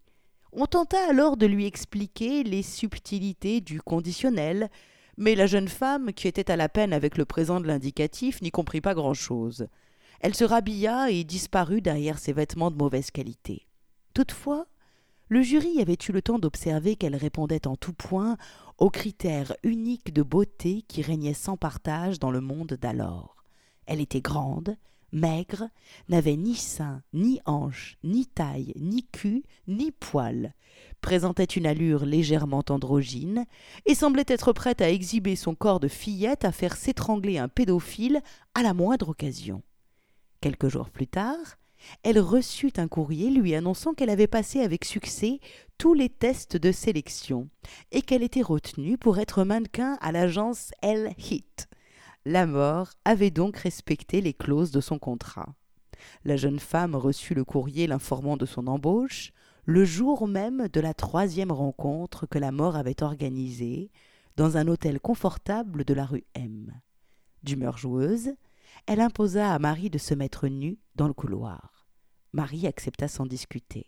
On 0.51 0.67
tenta 0.67 1.09
alors 1.09 1.35
de 1.35 1.47
lui 1.47 1.65
expliquer 1.65 2.43
les 2.43 2.61
subtilités 2.61 3.59
du 3.59 3.81
conditionnel, 3.81 4.69
mais 5.17 5.33
la 5.33 5.47
jeune 5.47 5.69
femme, 5.69 6.13
qui 6.13 6.27
était 6.27 6.51
à 6.51 6.55
la 6.55 6.69
peine 6.69 6.93
avec 6.93 7.17
le 7.17 7.25
présent 7.25 7.59
de 7.59 7.65
l'indicatif, 7.65 8.39
n'y 8.43 8.51
comprit 8.51 8.81
pas 8.81 8.93
grand-chose. 8.93 9.65
Elle 10.19 10.35
se 10.35 10.43
rhabilla 10.43 11.09
et 11.09 11.23
disparut 11.23 11.81
derrière 11.81 12.19
ses 12.19 12.33
vêtements 12.33 12.69
de 12.69 12.77
mauvaise 12.77 13.09
qualité. 13.09 13.65
Toutefois, 14.13 14.67
le 15.31 15.41
jury 15.41 15.81
avait 15.81 15.97
eu 16.09 16.11
le 16.11 16.21
temps 16.21 16.39
d'observer 16.39 16.97
qu'elle 16.97 17.15
répondait 17.15 17.65
en 17.65 17.77
tout 17.77 17.93
point 17.93 18.35
aux 18.77 18.89
critères 18.89 19.55
uniques 19.63 20.13
de 20.13 20.23
beauté 20.23 20.83
qui 20.89 21.01
régnaient 21.01 21.33
sans 21.33 21.55
partage 21.55 22.19
dans 22.19 22.31
le 22.31 22.41
monde 22.41 22.77
d'alors. 22.81 23.37
Elle 23.85 24.01
était 24.01 24.19
grande, 24.19 24.75
maigre, 25.13 25.69
n'avait 26.09 26.35
ni 26.35 26.55
sein, 26.55 27.01
ni 27.13 27.39
hanche, 27.45 27.97
ni 28.03 28.25
taille, 28.25 28.73
ni 28.75 29.05
cul, 29.05 29.43
ni 29.69 29.91
poil, 29.91 30.53
présentait 30.99 31.45
une 31.45 31.65
allure 31.65 32.03
légèrement 32.03 32.65
androgyne, 32.67 33.45
et 33.85 33.95
semblait 33.95 34.25
être 34.27 34.51
prête 34.51 34.81
à 34.81 34.89
exhiber 34.89 35.37
son 35.37 35.55
corps 35.55 35.79
de 35.79 35.87
fillette 35.87 36.43
à 36.43 36.51
faire 36.51 36.75
s'étrangler 36.75 37.37
un 37.37 37.47
pédophile 37.47 38.19
à 38.53 38.63
la 38.63 38.73
moindre 38.73 39.07
occasion. 39.07 39.63
Quelques 40.41 40.67
jours 40.67 40.89
plus 40.89 41.07
tard, 41.07 41.37
elle 42.03 42.19
reçut 42.19 42.73
un 42.77 42.87
courrier 42.87 43.29
lui 43.29 43.55
annonçant 43.55 43.93
qu'elle 43.93 44.09
avait 44.09 44.27
passé 44.27 44.61
avec 44.61 44.85
succès 44.85 45.39
tous 45.77 45.93
les 45.93 46.09
tests 46.09 46.57
de 46.57 46.71
sélection 46.71 47.49
et 47.91 48.01
qu'elle 48.01 48.23
était 48.23 48.41
retenue 48.41 48.97
pour 48.97 49.19
être 49.19 49.43
mannequin 49.43 49.97
à 50.01 50.11
l'agence 50.11 50.71
L 50.81 51.13
Hit. 51.17 51.67
La 52.25 52.45
mort 52.45 52.89
avait 53.03 53.31
donc 53.31 53.57
respecté 53.57 54.21
les 54.21 54.33
clauses 54.33 54.71
de 54.71 54.81
son 54.81 54.99
contrat. 54.99 55.55
La 56.23 56.37
jeune 56.37 56.59
femme 56.59 56.95
reçut 56.95 57.33
le 57.33 57.43
courrier 57.43 57.87
l'informant 57.87 58.37
de 58.37 58.45
son 58.45 58.67
embauche 58.67 59.31
le 59.65 59.85
jour 59.85 60.27
même 60.27 60.67
de 60.67 60.79
la 60.79 60.93
troisième 60.93 61.51
rencontre 61.51 62.25
que 62.25 62.39
la 62.39 62.51
mort 62.51 62.75
avait 62.75 63.03
organisée 63.03 63.91
dans 64.35 64.57
un 64.57 64.67
hôtel 64.67 64.99
confortable 64.99 65.85
de 65.85 65.93
la 65.93 66.05
rue 66.05 66.23
M. 66.33 66.73
D'humeur 67.43 67.77
joueuse, 67.77 68.31
elle 68.85 69.01
imposa 69.01 69.53
à 69.53 69.59
Marie 69.59 69.89
de 69.89 69.97
se 69.97 70.13
mettre 70.13 70.47
nue 70.47 70.79
dans 70.95 71.07
le 71.07 71.13
couloir. 71.13 71.87
Marie 72.33 72.67
accepta 72.67 73.07
sans 73.07 73.25
discuter. 73.25 73.87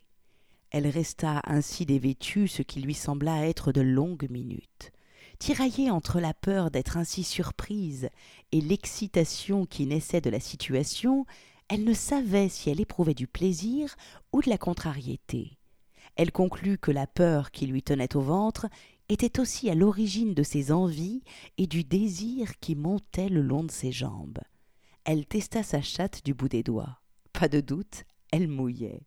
Elle 0.69 0.87
resta 0.87 1.41
ainsi 1.45 1.85
dévêtue 1.85 2.47
ce 2.47 2.61
qui 2.61 2.81
lui 2.81 2.93
sembla 2.93 3.47
être 3.47 3.71
de 3.71 3.81
longues 3.81 4.29
minutes. 4.29 4.91
Tiraillée 5.39 5.91
entre 5.91 6.19
la 6.19 6.33
peur 6.33 6.71
d'être 6.71 6.97
ainsi 6.97 7.23
surprise 7.23 8.09
et 8.51 8.61
l'excitation 8.61 9.65
qui 9.65 9.85
naissait 9.85 10.21
de 10.21 10.29
la 10.29 10.39
situation, 10.39 11.25
elle 11.69 11.83
ne 11.83 11.93
savait 11.93 12.49
si 12.49 12.69
elle 12.69 12.81
éprouvait 12.81 13.13
du 13.13 13.27
plaisir 13.27 13.95
ou 14.31 14.41
de 14.41 14.49
la 14.49 14.57
contrariété. 14.57 15.57
Elle 16.15 16.31
conclut 16.31 16.77
que 16.77 16.91
la 16.91 17.07
peur 17.07 17.51
qui 17.51 17.65
lui 17.65 17.81
tenait 17.81 18.15
au 18.15 18.21
ventre 18.21 18.67
était 19.09 19.39
aussi 19.39 19.69
à 19.69 19.75
l'origine 19.75 20.33
de 20.33 20.43
ses 20.43 20.71
envies 20.71 21.23
et 21.57 21.67
du 21.67 21.83
désir 21.83 22.59
qui 22.59 22.75
montait 22.75 23.29
le 23.29 23.41
long 23.41 23.63
de 23.63 23.71
ses 23.71 23.91
jambes. 23.91 24.39
Elle 25.05 25.25
testa 25.25 25.63
sa 25.63 25.81
chatte 25.81 26.23
du 26.23 26.33
bout 26.33 26.47
des 26.47 26.63
doigts. 26.63 27.01
Pas 27.33 27.49
de 27.49 27.59
doute, 27.59 28.05
elle 28.31 28.47
mouillait. 28.47 29.01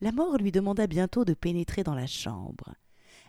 La 0.00 0.12
mort 0.12 0.36
lui 0.36 0.52
demanda 0.52 0.86
bientôt 0.86 1.24
de 1.24 1.34
pénétrer 1.34 1.82
dans 1.82 1.94
la 1.94 2.06
chambre. 2.06 2.74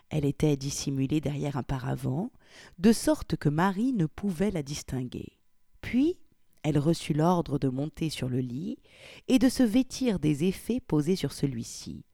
Elle 0.08 0.24
était 0.24 0.56
dissimulée 0.56 1.20
derrière 1.20 1.56
un 1.56 1.62
paravent, 1.64 2.30
de 2.78 2.92
sorte 2.92 3.36
que 3.36 3.48
Marie 3.48 3.92
ne 3.92 4.06
pouvait 4.06 4.52
la 4.52 4.62
distinguer. 4.62 5.38
Puis 5.80 6.16
elle 6.62 6.78
reçut 6.78 7.12
l'ordre 7.12 7.58
de 7.58 7.68
monter 7.68 8.10
sur 8.10 8.28
le 8.28 8.40
lit 8.40 8.78
et 9.28 9.38
de 9.38 9.48
se 9.48 9.62
vêtir 9.62 10.18
des 10.18 10.44
effets 10.44 10.80
posés 10.80 11.16
sur 11.16 11.32
celui-ci. 11.32 12.04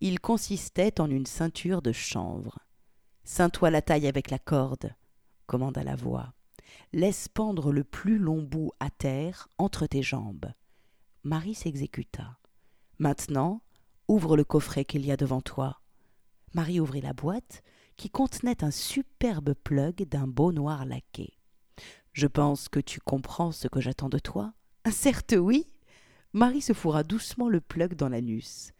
Il 0.00 0.20
consistait 0.20 1.00
en 1.00 1.10
une 1.10 1.26
ceinture 1.26 1.82
de 1.82 1.92
chanvre. 1.92 2.58
Ceins-toi 3.24 3.70
la 3.70 3.82
taille 3.82 4.08
avec 4.08 4.30
la 4.30 4.38
corde, 4.38 4.92
commanda 5.46 5.84
la 5.84 5.94
voix. 5.94 6.32
Laisse 6.92 7.28
pendre 7.28 7.72
le 7.72 7.84
plus 7.84 8.18
long 8.18 8.42
bout 8.42 8.72
à 8.80 8.90
terre 8.90 9.48
entre 9.58 9.86
tes 9.86 10.02
jambes. 10.02 10.52
Marie 11.24 11.54
s'exécuta. 11.54 12.38
Maintenant, 12.98 13.62
ouvre 14.08 14.36
le 14.36 14.44
coffret 14.44 14.84
qu'il 14.84 15.06
y 15.06 15.12
a 15.12 15.16
devant 15.16 15.40
toi. 15.40 15.80
Marie 16.54 16.80
ouvrit 16.80 17.00
la 17.00 17.12
boîte, 17.12 17.62
qui 17.96 18.10
contenait 18.10 18.64
un 18.64 18.70
superbe 18.70 19.54
plug 19.54 20.08
d'un 20.08 20.26
beau 20.26 20.52
noir 20.52 20.84
laqué. 20.84 21.38
Je 22.12 22.26
pense 22.26 22.68
que 22.68 22.80
tu 22.80 23.00
comprends 23.00 23.52
ce 23.52 23.68
que 23.68 23.80
j'attends 23.80 24.08
de 24.08 24.18
toi. 24.18 24.52
Certes 24.90 25.34
oui. 25.38 25.66
Marie 26.32 26.62
se 26.62 26.72
fourra 26.72 27.04
doucement 27.04 27.48
le 27.48 27.60
plug 27.60 27.94
dans 27.94 28.08
l'anus. 28.08 28.72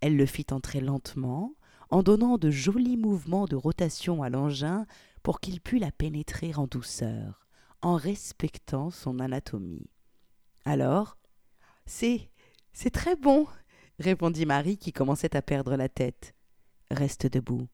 Elle 0.00 0.16
le 0.16 0.26
fit 0.26 0.46
entrer 0.50 0.80
lentement, 0.80 1.54
en 1.90 2.02
donnant 2.02 2.38
de 2.38 2.50
jolis 2.50 2.96
mouvements 2.96 3.46
de 3.46 3.56
rotation 3.56 4.22
à 4.22 4.30
l'engin 4.30 4.86
pour 5.22 5.40
qu'il 5.40 5.60
pût 5.60 5.78
la 5.78 5.92
pénétrer 5.92 6.54
en 6.54 6.66
douceur, 6.66 7.46
en 7.82 7.96
respectant 7.96 8.90
son 8.90 9.18
anatomie. 9.18 9.90
Alors, 10.64 11.16
c'est. 11.86 12.30
c'est 12.72 12.90
très 12.90 13.16
bon, 13.16 13.46
répondit 13.98 14.46
Marie 14.46 14.78
qui 14.78 14.92
commençait 14.92 15.36
à 15.36 15.42
perdre 15.42 15.76
la 15.76 15.88
tête. 15.88 16.34
Reste 16.90 17.26
debout, 17.26 17.68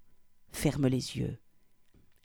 ferme 0.52 0.86
les 0.86 1.16
yeux. 1.16 1.38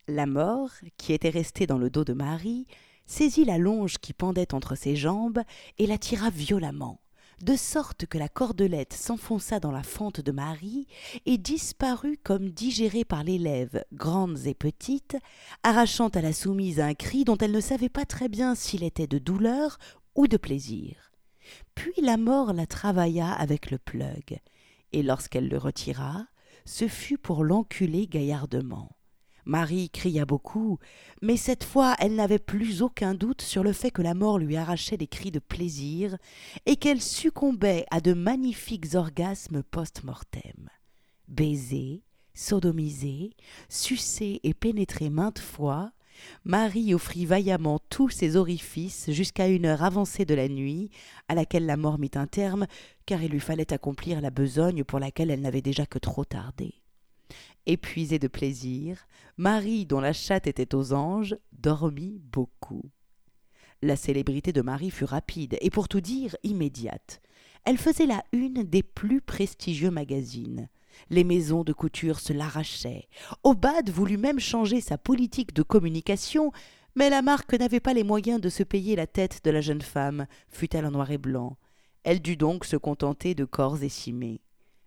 La 0.07 0.25
mort, 0.25 0.71
qui 0.97 1.13
était 1.13 1.29
restée 1.29 1.67
dans 1.67 1.77
le 1.77 1.89
dos 1.89 2.03
de 2.03 2.13
Marie, 2.13 2.65
saisit 3.05 3.45
la 3.45 3.57
longe 3.57 3.97
qui 3.97 4.13
pendait 4.13 4.53
entre 4.53 4.75
ses 4.75 4.95
jambes 4.95 5.41
et 5.77 5.87
la 5.87 5.97
tira 5.97 6.29
violemment 6.29 6.99
de 7.43 7.55
sorte 7.55 8.05
que 8.05 8.17
la 8.17 8.29
cordelette 8.29 8.93
s'enfonça 8.93 9.59
dans 9.59 9.71
la 9.71 9.83
fente 9.83 10.21
de 10.21 10.31
Marie 10.31 10.87
et 11.25 11.37
disparut 11.37 12.19
comme 12.23 12.49
digérée 12.49 13.05
par 13.05 13.23
les 13.23 13.37
lèvres 13.37 13.83
grandes 13.93 14.45
et 14.45 14.53
petites, 14.53 15.17
arrachant 15.63 16.09
à 16.09 16.21
la 16.21 16.33
soumise 16.33 16.79
un 16.79 16.93
cri 16.93 17.23
dont 17.23 17.37
elle 17.37 17.51
ne 17.51 17.61
savait 17.61 17.89
pas 17.89 18.05
très 18.05 18.29
bien 18.29 18.55
s'il 18.55 18.83
était 18.83 19.07
de 19.07 19.19
douleur 19.19 19.77
ou 20.15 20.27
de 20.27 20.37
plaisir. 20.37 21.11
Puis 21.75 21.93
la 22.01 22.17
mort 22.17 22.53
la 22.53 22.65
travailla 22.65 23.31
avec 23.31 23.71
le 23.71 23.77
plug, 23.77 24.39
et 24.91 25.03
lorsqu'elle 25.03 25.47
le 25.47 25.57
retira, 25.57 26.25
ce 26.65 26.87
fut 26.87 27.17
pour 27.17 27.43
l'enculer 27.43 28.07
gaillardement. 28.07 28.91
Marie 29.49 29.89
cria 29.89 30.25
beaucoup, 30.25 30.77
mais 31.23 31.35
cette 31.35 31.63
fois 31.63 31.95
elle 31.97 32.13
n'avait 32.13 32.37
plus 32.37 32.83
aucun 32.83 33.15
doute 33.15 33.41
sur 33.41 33.63
le 33.63 33.73
fait 33.73 33.89
que 33.89 34.03
la 34.03 34.13
mort 34.13 34.37
lui 34.37 34.55
arrachait 34.55 34.95
des 34.95 35.07
cris 35.07 35.31
de 35.31 35.39
plaisir 35.39 36.17
et 36.67 36.75
qu'elle 36.75 37.01
succombait 37.01 37.87
à 37.89 37.99
de 37.99 38.13
magnifiques 38.13 38.93
orgasmes 38.93 39.63
post-mortem. 39.63 40.69
Baisée, 41.27 42.03
sodomisée, 42.35 43.31
sucée 43.69 44.39
et 44.43 44.53
pénétrée 44.53 45.09
maintes 45.09 45.39
fois, 45.39 45.93
Marie 46.45 46.93
offrit 46.93 47.25
vaillamment 47.25 47.79
tous 47.89 48.09
ses 48.09 48.35
orifices 48.35 49.09
jusqu'à 49.09 49.47
une 49.47 49.65
heure 49.65 49.83
avancée 49.83 50.25
de 50.25 50.35
la 50.35 50.47
nuit, 50.47 50.91
à 51.27 51.33
laquelle 51.33 51.65
la 51.65 51.75
mort 51.75 51.97
mit 51.97 52.11
un 52.13 52.27
terme, 52.27 52.67
car 53.07 53.23
il 53.23 53.31
lui 53.31 53.39
fallait 53.39 53.73
accomplir 53.73 54.21
la 54.21 54.29
besogne 54.29 54.83
pour 54.83 54.99
laquelle 54.99 55.31
elle 55.31 55.41
n'avait 55.41 55.63
déjà 55.63 55.87
que 55.87 55.97
trop 55.97 56.23
tardé. 56.23 56.75
Épuisée 57.71 58.17
de 58.17 58.27
plaisir, 58.27 59.05
Marie, 59.37 59.85
dont 59.85 59.99
la 59.99 60.11
chatte 60.11 60.47
était 60.47 60.73
aux 60.73 60.91
anges, 60.91 61.37
dormit 61.51 62.19
beaucoup. 62.31 62.81
La 63.83 63.95
célébrité 63.95 64.51
de 64.51 64.63
Marie 64.63 64.89
fut 64.89 65.03
rapide 65.03 65.55
et 65.61 65.69
pour 65.69 65.87
tout 65.87 66.01
dire 66.01 66.35
immédiate. 66.41 67.21
Elle 67.65 67.77
faisait 67.77 68.07
la 68.07 68.23
une 68.31 68.63
des 68.63 68.81
plus 68.81 69.21
prestigieux 69.21 69.91
magazines. 69.91 70.67
Les 71.11 71.23
maisons 71.23 71.63
de 71.63 71.71
couture 71.71 72.19
se 72.19 72.33
l'arrachaient. 72.33 73.07
Obad 73.43 73.91
voulut 73.91 74.17
même 74.17 74.39
changer 74.39 74.81
sa 74.81 74.97
politique 74.97 75.53
de 75.53 75.61
communication, 75.61 76.51
mais 76.95 77.11
la 77.11 77.21
marque 77.21 77.53
n'avait 77.53 77.79
pas 77.79 77.93
les 77.93 78.03
moyens 78.03 78.41
de 78.41 78.49
se 78.49 78.63
payer 78.63 78.95
la 78.95 79.05
tête 79.05 79.41
de 79.43 79.51
la 79.51 79.61
jeune 79.61 79.83
femme, 79.83 80.25
fût-elle 80.47 80.87
en 80.87 80.91
noir 80.91 81.11
et 81.11 81.19
blanc. 81.19 81.55
Elle 82.01 82.19
dut 82.19 82.35
donc 82.35 82.65
se 82.65 82.77
contenter 82.77 83.35
de 83.35 83.45
corps 83.45 83.83
écimés. 83.83 84.41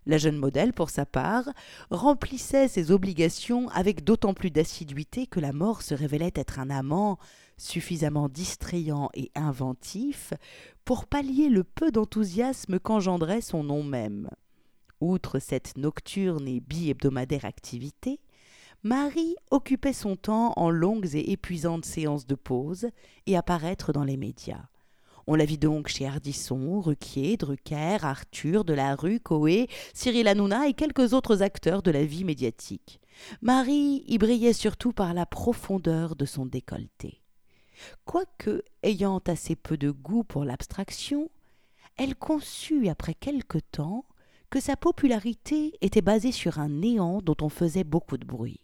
La 0.05 0.17
jeune 0.17 0.37
modèle, 0.37 0.73
pour 0.73 0.89
sa 0.89 1.05
part, 1.05 1.49
remplissait 1.89 2.67
ses 2.67 2.91
obligations 2.91 3.69
avec 3.69 4.03
d'autant 4.03 4.33
plus 4.33 4.51
d'assiduité 4.51 5.27
que 5.27 5.39
la 5.39 5.53
mort 5.53 5.81
se 5.81 5.93
révélait 5.93 6.33
être 6.35 6.59
un 6.59 6.69
amant 6.69 7.17
suffisamment 7.57 8.27
distrayant 8.27 9.09
et 9.13 9.31
inventif 9.35 10.33
pour 10.83 11.05
pallier 11.05 11.49
le 11.49 11.63
peu 11.63 11.91
d'enthousiasme 11.91 12.79
qu'engendrait 12.79 13.41
son 13.41 13.63
nom 13.63 13.83
même. 13.83 14.29
Outre 14.99 15.39
cette 15.39 15.77
nocturne 15.77 16.47
et 16.47 16.59
bi-hebdomadaire 16.59 17.45
activité, 17.45 18.19
Marie 18.83 19.35
occupait 19.49 19.93
son 19.93 20.17
temps 20.17 20.53
en 20.57 20.69
longues 20.69 21.15
et 21.15 21.31
épuisantes 21.31 21.85
séances 21.85 22.27
de 22.27 22.35
pause 22.35 22.87
et 23.25 23.37
à 23.37 23.43
paraître 23.43 23.93
dans 23.93 24.03
les 24.03 24.17
médias. 24.17 24.65
On 25.25 25.35
la 25.35 25.45
vit 25.45 25.57
donc 25.57 25.87
chez 25.87 26.05
Ardisson, 26.05 26.81
Ruquier, 26.81 27.37
Drucker, 27.37 27.97
Arthur, 28.01 28.65
Delarue, 28.65 29.21
Coé, 29.21 29.69
Cyril 29.93 30.27
Hanouna 30.27 30.67
et 30.67 30.73
quelques 30.73 31.13
autres 31.13 31.41
acteurs 31.41 31.81
de 31.81 31.91
la 31.91 32.03
vie 32.03 32.25
médiatique. 32.25 32.99
Marie 33.41 34.03
y 34.07 34.17
brillait 34.17 34.53
surtout 34.53 34.91
par 34.91 35.13
la 35.13 35.25
profondeur 35.25 36.15
de 36.15 36.25
son 36.25 36.45
décolleté. 36.45 37.21
Quoique 38.05 38.63
ayant 38.81 39.21
assez 39.27 39.55
peu 39.55 39.77
de 39.77 39.91
goût 39.91 40.23
pour 40.23 40.43
l'abstraction, 40.43 41.29
elle 41.95 42.15
conçut 42.15 42.89
après 42.89 43.13
quelque 43.13 43.59
temps 43.59 44.05
que 44.49 44.59
sa 44.59 44.75
popularité 44.75 45.73
était 45.81 46.01
basée 46.01 46.31
sur 46.31 46.59
un 46.59 46.69
néant 46.69 47.21
dont 47.21 47.37
on 47.41 47.49
faisait 47.49 47.83
beaucoup 47.83 48.17
de 48.17 48.25
bruit. 48.25 48.59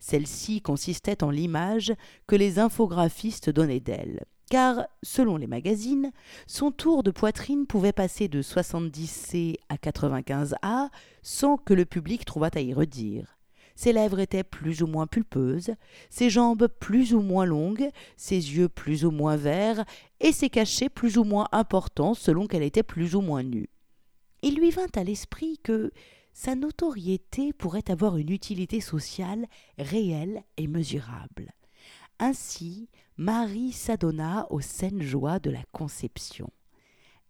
Celle-ci 0.00 0.60
consistait 0.60 1.22
en 1.22 1.30
l'image 1.30 1.94
que 2.26 2.36
les 2.36 2.58
infographistes 2.58 3.48
donnaient 3.48 3.80
d'elle 3.80 4.24
car, 4.50 4.86
selon 5.02 5.36
les 5.36 5.46
magazines, 5.46 6.12
son 6.46 6.70
tour 6.70 7.02
de 7.02 7.10
poitrine 7.10 7.66
pouvait 7.66 7.92
passer 7.92 8.28
de 8.28 8.42
70C 8.42 9.56
à 9.68 9.76
95A 9.76 10.90
sans 11.22 11.56
que 11.56 11.74
le 11.74 11.84
public 11.84 12.24
trouvât 12.24 12.50
à 12.54 12.60
y 12.60 12.74
redire. 12.74 13.38
Ses 13.76 13.92
lèvres 13.92 14.20
étaient 14.20 14.44
plus 14.44 14.82
ou 14.82 14.86
moins 14.86 15.06
pulpeuses, 15.06 15.74
ses 16.08 16.30
jambes 16.30 16.68
plus 16.68 17.12
ou 17.12 17.20
moins 17.20 17.44
longues, 17.44 17.90
ses 18.16 18.36
yeux 18.36 18.68
plus 18.68 19.04
ou 19.04 19.10
moins 19.10 19.36
verts, 19.36 19.84
et 20.20 20.32
ses 20.32 20.48
cachets 20.48 20.88
plus 20.88 21.18
ou 21.18 21.24
moins 21.24 21.48
importants 21.50 22.14
selon 22.14 22.46
qu'elle 22.46 22.62
était 22.62 22.84
plus 22.84 23.16
ou 23.16 23.20
moins 23.20 23.42
nue. 23.42 23.68
Il 24.42 24.56
lui 24.56 24.70
vint 24.70 24.86
à 24.94 25.02
l'esprit 25.02 25.58
que 25.62 25.90
sa 26.32 26.54
notoriété 26.54 27.52
pourrait 27.52 27.90
avoir 27.90 28.16
une 28.16 28.30
utilité 28.30 28.80
sociale 28.80 29.46
réelle 29.78 30.44
et 30.56 30.66
mesurable. 30.66 31.52
Ainsi, 32.20 32.88
Marie 33.16 33.70
s'adonna 33.70 34.44
aux 34.50 34.60
saines 34.60 35.02
joies 35.02 35.38
de 35.38 35.50
la 35.50 35.62
conception. 35.70 36.50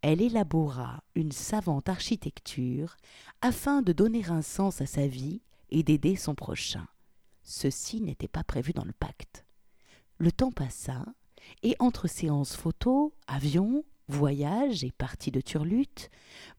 elle 0.01 0.23
élabora 0.23 1.03
une 1.15 1.33
savante 1.33 1.91
architecture 1.91 2.97
afin 3.43 3.83
de 3.83 3.93
donner 3.93 4.27
un 4.31 4.41
sens 4.41 4.81
à 4.81 4.87
sa 4.87 5.07
vie 5.07 5.43
et 5.71 5.83
d'aider 5.83 6.17
son 6.17 6.35
prochain. 6.35 6.87
Ceci 7.43 8.01
n'était 8.01 8.29
pas 8.29 8.45
prévu 8.45 8.73
dans 8.73 8.85
le 8.85 8.93
pacte. 8.93 9.45
Le 10.17 10.33
temps 10.33 10.53
passa, 10.53 11.05
et 11.63 11.77
entre 11.79 12.07
séances 12.07 12.57
photos, 12.57 13.13
avions, 13.27 13.85
voyages 14.09 14.85
et 14.85 14.93
parties 14.93 15.31
de 15.31 15.41
turlute, 15.41 16.11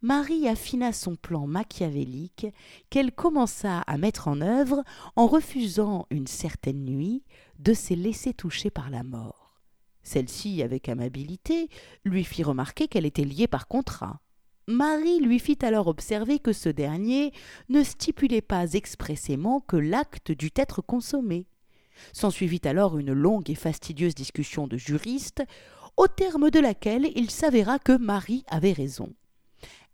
Marie 0.01 0.47
affina 0.47 0.93
son 0.93 1.15
plan 1.15 1.47
machiavélique 1.47 2.47
qu'elle 2.89 3.11
commença 3.11 3.81
à 3.81 3.97
mettre 3.97 4.27
en 4.27 4.41
œuvre 4.41 4.83
en 5.15 5.27
refusant 5.27 6.07
une 6.09 6.27
certaine 6.27 6.83
nuit 6.83 7.23
de 7.59 7.73
se 7.73 7.93
laisser 7.93 8.33
toucher 8.33 8.69
par 8.69 8.89
la 8.89 9.03
mort. 9.03 9.61
Celle-ci, 10.03 10.61
avec 10.61 10.87
amabilité, 10.87 11.69
lui 12.03 12.23
fit 12.23 12.43
remarquer 12.43 12.87
qu'elle 12.87 13.05
était 13.05 13.23
liée 13.23 13.47
par 13.47 13.67
contrat. 13.67 14.21
Marie 14.67 15.19
lui 15.19 15.39
fit 15.39 15.57
alors 15.61 15.87
observer 15.87 16.39
que 16.39 16.53
ce 16.53 16.69
dernier 16.69 17.31
ne 17.69 17.83
stipulait 17.83 18.41
pas 18.41 18.73
expressément 18.73 19.59
que 19.59 19.77
l'acte 19.77 20.31
dut 20.31 20.53
être 20.55 20.81
consommé. 20.81 21.47
S'ensuivit 22.13 22.61
alors 22.65 22.97
une 22.97 23.13
longue 23.13 23.49
et 23.49 23.55
fastidieuse 23.55 24.15
discussion 24.15 24.67
de 24.67 24.77
juristes, 24.77 25.43
au 25.97 26.07
terme 26.07 26.49
de 26.49 26.59
laquelle 26.59 27.11
il 27.15 27.31
s'avéra 27.31 27.79
que 27.79 27.97
Marie 27.97 28.43
avait 28.47 28.73
raison. 28.73 29.13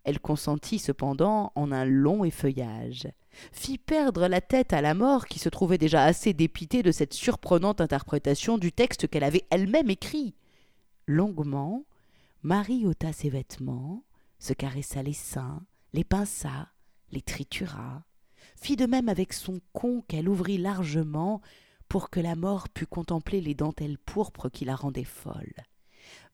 Elle 0.04 0.18
consentit 0.18 0.78
cependant 0.78 1.52
en 1.54 1.70
un 1.70 1.84
long 1.84 2.24
effeuillage, 2.24 3.08
fit 3.52 3.78
perdre 3.78 4.26
la 4.26 4.40
tête 4.40 4.72
à 4.72 4.80
la 4.80 4.94
mort 4.94 5.26
qui 5.26 5.38
se 5.38 5.48
trouvait 5.48 5.78
déjà 5.78 6.04
assez 6.04 6.32
dépitée 6.32 6.82
de 6.82 6.90
cette 6.90 7.14
surprenante 7.14 7.80
interprétation 7.80 8.58
du 8.58 8.72
texte 8.72 9.08
qu'elle 9.08 9.24
avait 9.24 9.46
elle-même 9.50 9.90
écrit. 9.90 10.34
Longuement, 11.06 11.84
Marie 12.42 12.86
ôta 12.86 13.12
ses 13.12 13.30
vêtements, 13.30 14.02
se 14.40 14.52
caressa 14.52 15.02
les 15.02 15.12
seins, 15.12 15.62
les 15.92 16.04
pinça, 16.04 16.68
les 17.12 17.22
tritura, 17.22 18.02
fit 18.56 18.74
de 18.76 18.86
même 18.86 19.08
avec 19.08 19.32
son 19.32 19.60
con 19.72 20.02
qu'elle 20.08 20.28
ouvrit 20.28 20.58
largement 20.58 21.40
pour 21.88 22.10
que 22.10 22.20
la 22.20 22.34
mort 22.34 22.68
pût 22.68 22.86
contempler 22.86 23.40
les 23.40 23.54
dentelles 23.54 23.98
pourpres 23.98 24.48
qui 24.48 24.64
la 24.64 24.74
rendaient 24.74 25.04
folle. 25.04 25.52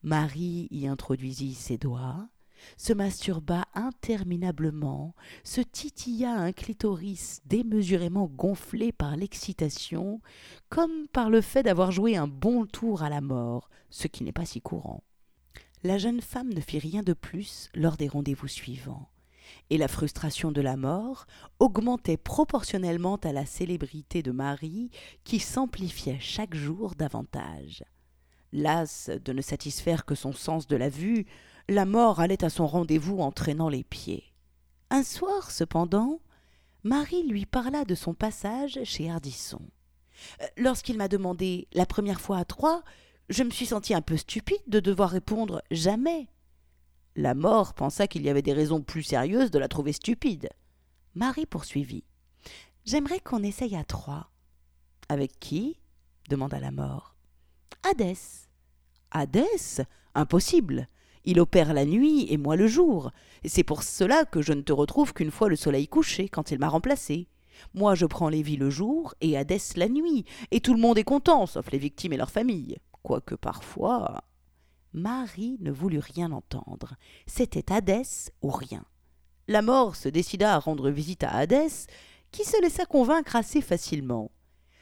Marie 0.01 0.69
y 0.71 0.87
introduisit 0.87 1.55
ses 1.55 1.77
doigts, 1.77 2.29
se 2.77 2.93
masturba 2.93 3.65
interminablement, 3.73 5.13
se 5.43 5.59
titilla 5.59 6.33
un 6.33 6.53
clitoris 6.53 7.41
démesurément 7.45 8.27
gonflé 8.27 8.91
par 8.93 9.17
l'excitation, 9.17 10.21
comme 10.69 11.07
par 11.09 11.29
le 11.29 11.41
fait 11.41 11.63
d'avoir 11.63 11.91
joué 11.91 12.15
un 12.15 12.27
bon 12.27 12.65
tour 12.65 13.03
à 13.03 13.09
la 13.09 13.21
mort, 13.21 13.69
ce 13.89 14.07
qui 14.07 14.23
n'est 14.23 14.31
pas 14.31 14.45
si 14.45 14.61
courant. 14.61 15.03
La 15.83 15.97
jeune 15.97 16.21
femme 16.21 16.53
ne 16.53 16.61
fit 16.61 16.79
rien 16.79 17.03
de 17.03 17.13
plus 17.13 17.69
lors 17.73 17.97
des 17.97 18.07
rendez-vous 18.07 18.47
suivants, 18.47 19.09
et 19.69 19.77
la 19.77 19.87
frustration 19.89 20.51
de 20.51 20.61
la 20.61 20.77
mort 20.77 21.25
augmentait 21.59 22.17
proportionnellement 22.17 23.17
à 23.17 23.33
la 23.33 23.45
célébrité 23.45 24.21
de 24.21 24.31
Marie 24.31 24.91
qui 25.23 25.39
s'amplifiait 25.39 26.19
chaque 26.19 26.55
jour 26.55 26.95
davantage. 26.95 27.83
Lasse 28.51 29.09
de 29.23 29.33
ne 29.33 29.41
satisfaire 29.41 30.05
que 30.05 30.15
son 30.15 30.33
sens 30.33 30.67
de 30.67 30.75
la 30.75 30.89
vue, 30.89 31.25
la 31.67 31.85
mort 31.85 32.19
allait 32.19 32.43
à 32.43 32.49
son 32.49 32.67
rendez-vous 32.67 33.19
en 33.19 33.31
traînant 33.31 33.69
les 33.69 33.83
pieds. 33.83 34.23
Un 34.89 35.03
soir, 35.03 35.51
cependant, 35.51 36.19
Marie 36.83 37.23
lui 37.27 37.45
parla 37.45 37.85
de 37.85 37.93
son 37.95 38.13
passage 38.13 38.79
chez 38.83 39.09
Ardisson. 39.09 39.61
Euh, 40.41 40.45
lorsqu'il 40.57 40.97
m'a 40.97 41.07
demandé 41.07 41.67
la 41.73 41.85
première 41.85 42.21
fois 42.21 42.37
à 42.37 42.45
trois, 42.45 42.83
je 43.29 43.43
me 43.43 43.51
suis 43.51 43.67
senti 43.67 43.93
un 43.93 44.01
peu 44.01 44.17
stupide 44.17 44.63
de 44.67 44.79
devoir 44.79 45.11
répondre 45.11 45.61
jamais. 45.69 46.27
La 47.15 47.35
mort 47.35 47.73
pensa 47.73 48.07
qu'il 48.07 48.23
y 48.23 48.29
avait 48.29 48.41
des 48.41 48.53
raisons 48.53 48.81
plus 48.81 49.03
sérieuses 49.03 49.51
de 49.51 49.59
la 49.59 49.67
trouver 49.67 49.93
stupide. 49.93 50.49
Marie 51.15 51.45
poursuivit. 51.45 52.05
J'aimerais 52.85 53.19
qu'on 53.19 53.43
essaye 53.43 53.75
à 53.75 53.83
trois. 53.83 54.31
Avec 55.09 55.39
qui? 55.39 55.79
demanda 56.29 56.59
la 56.59 56.71
mort. 56.71 57.15
Hadès. 57.83 58.47
Hadès? 59.11 59.81
Impossible. 60.15 60.87
Il 61.25 61.39
opère 61.39 61.73
la 61.73 61.85
nuit 61.85 62.27
et 62.31 62.37
moi 62.37 62.55
le 62.55 62.67
jour. 62.67 63.11
C'est 63.45 63.63
pour 63.63 63.83
cela 63.83 64.25
que 64.25 64.41
je 64.41 64.53
ne 64.53 64.61
te 64.61 64.73
retrouve 64.73 65.13
qu'une 65.13 65.31
fois 65.31 65.49
le 65.49 65.55
soleil 65.55 65.87
couché, 65.87 66.29
quand 66.29 66.51
il 66.51 66.59
m'a 66.59 66.69
remplacé. 66.69 67.27
Moi 67.73 67.95
je 67.95 68.05
prends 68.05 68.29
Lévi 68.29 68.57
le 68.57 68.69
jour 68.69 69.13
et 69.21 69.37
Hadès 69.37 69.75
la 69.75 69.89
nuit, 69.89 70.25
et 70.51 70.61
tout 70.61 70.73
le 70.73 70.79
monde 70.79 70.97
est 70.97 71.03
content, 71.03 71.45
sauf 71.45 71.71
les 71.71 71.77
victimes 71.77 72.13
et 72.13 72.17
leurs 72.17 72.31
familles. 72.31 72.77
Quoique 73.03 73.35
parfois. 73.35 74.23
Marie 74.93 75.57
ne 75.59 75.71
voulut 75.71 75.99
rien 75.99 76.31
entendre. 76.31 76.95
C'était 77.27 77.71
Hadès 77.71 78.31
ou 78.41 78.49
rien. 78.49 78.83
La 79.47 79.61
mort 79.61 79.95
se 79.95 80.09
décida 80.09 80.53
à 80.53 80.59
rendre 80.59 80.89
visite 80.89 81.23
à 81.23 81.31
Hadès, 81.31 81.87
qui 82.31 82.43
se 82.43 82.61
laissa 82.61 82.85
convaincre 82.85 83.35
assez 83.35 83.61
facilement. 83.61 84.31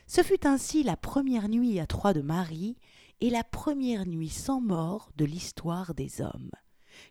Ce 0.07 0.23
fut 0.23 0.47
ainsi 0.47 0.83
la 0.83 0.95
première 0.95 1.49
nuit 1.49 1.79
à 1.79 1.85
Troyes 1.85 2.13
de 2.13 2.21
Marie, 2.21 2.77
et 3.19 3.29
la 3.29 3.43
première 3.43 4.05
nuit 4.05 4.29
sans 4.29 4.61
mort 4.61 5.09
de 5.17 5.25
l'histoire 5.25 5.93
des 5.93 6.21
hommes. 6.21 6.51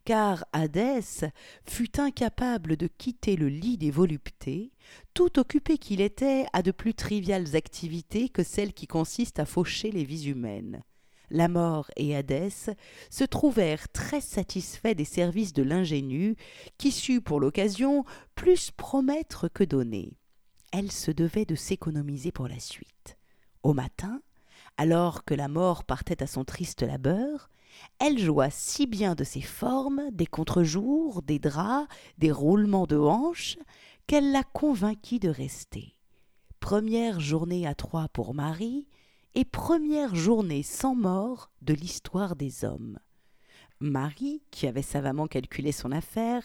Car 0.05 0.45
Hadès 0.53 1.31
fut 1.69 2.01
incapable 2.01 2.77
de 2.77 2.87
quitter 2.87 3.37
le 3.37 3.49
lit 3.49 3.77
des 3.77 3.91
voluptés, 3.91 4.73
tout 5.15 5.39
occupé 5.39 5.79
qu'il 5.79 6.01
était 6.01 6.47
à 6.53 6.63
de 6.63 6.71
plus 6.71 6.95
triviales 6.95 7.55
activités 7.55 8.29
que 8.29 8.43
celles 8.43 8.73
qui 8.73 8.87
consistent 8.87 9.41
à 9.41 9.45
faucher 9.45 9.91
les 9.91 10.05
vies 10.05 10.29
humaines. 10.29 10.83
La 11.31 11.49
mort 11.49 11.91
et 11.97 12.17
Hadès 12.17 12.71
se 13.11 13.25
trouvèrent 13.25 13.89
très 13.89 14.21
satisfaits 14.21 14.95
des 14.95 15.05
services 15.05 15.53
de 15.53 15.65
l'ingénu, 15.65 16.37
qui 16.79 16.93
sut 16.93 17.21
pour 17.21 17.41
l'occasion 17.41 18.05
plus 18.37 18.71
promettre 18.71 19.49
que 19.49 19.65
donner. 19.65 20.17
Elle 20.79 20.93
se 20.93 21.11
devait 21.11 21.47
de 21.47 21.55
s'économiser 21.55 22.33
pour 22.33 22.49
la 22.49 22.59
suite. 22.59 23.17
Au 23.63 23.73
matin, 23.73 24.21
alors 24.77 25.25
que 25.25 25.33
la 25.33 25.49
mort 25.49 25.85
partait 25.85 26.23
à 26.23 26.27
son 26.27 26.45
triste 26.45 26.83
labeur, 26.83 27.49
elle 27.99 28.19
joua 28.19 28.51
si 28.51 28.87
bien 28.87 29.15
de 29.15 29.25
ses 29.25 29.41
formes, 29.41 30.03
des 30.13 30.27
contre-jours, 30.27 31.23
des 31.23 31.39
draps, 31.39 31.89
des 32.19 32.31
roulements 32.31 32.87
de 32.87 32.99
hanches, 32.99 33.57
qu'elle 34.07 34.33
la 34.33 34.43
convainquit 34.43 35.19
de 35.19 35.31
rester. 35.31 35.97
Première 36.61 37.21
journée 37.21 37.67
à 37.67 37.75
Troyes 37.75 38.11
pour 38.13 38.35
Marie, 38.35 38.87
et 39.35 39.47
première 39.47 40.15
journée 40.15 40.63
sans 40.63 40.95
mort 40.95 41.51
de 41.63 41.73
l'histoire 41.73 42.37
des 42.37 42.67
hommes. 42.67 42.99
Marie, 43.81 44.43
qui 44.51 44.67
avait 44.67 44.83
savamment 44.83 45.27
calculé 45.27 45.73
son 45.73 45.91
affaire, 45.91 46.43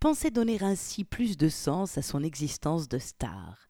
pensait 0.00 0.32
donner 0.32 0.60
ainsi 0.64 1.04
plus 1.04 1.36
de 1.36 1.48
sens 1.48 1.96
à 1.96 2.02
son 2.02 2.24
existence 2.24 2.88
de 2.88 2.98
star 2.98 3.67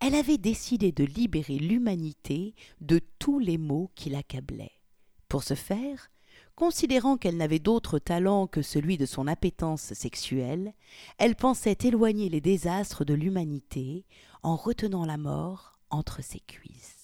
elle 0.00 0.14
avait 0.14 0.38
décidé 0.38 0.92
de 0.92 1.04
libérer 1.04 1.58
l'humanité 1.58 2.54
de 2.80 3.00
tous 3.18 3.38
les 3.38 3.58
maux 3.58 3.90
qui 3.94 4.08
l'accablaient. 4.10 4.80
Pour 5.28 5.42
ce 5.42 5.54
faire, 5.54 6.10
considérant 6.56 7.16
qu'elle 7.16 7.36
n'avait 7.36 7.58
d'autre 7.58 7.98
talent 7.98 8.46
que 8.46 8.62
celui 8.62 8.98
de 8.98 9.06
son 9.06 9.26
appétence 9.26 9.92
sexuelle, 9.92 10.72
elle 11.18 11.36
pensait 11.36 11.78
éloigner 11.84 12.28
les 12.28 12.40
désastres 12.40 13.04
de 13.04 13.14
l'humanité 13.14 14.06
en 14.42 14.56
retenant 14.56 15.04
la 15.04 15.18
mort 15.18 15.78
entre 15.90 16.22
ses 16.22 16.40
cuisses. 16.40 16.99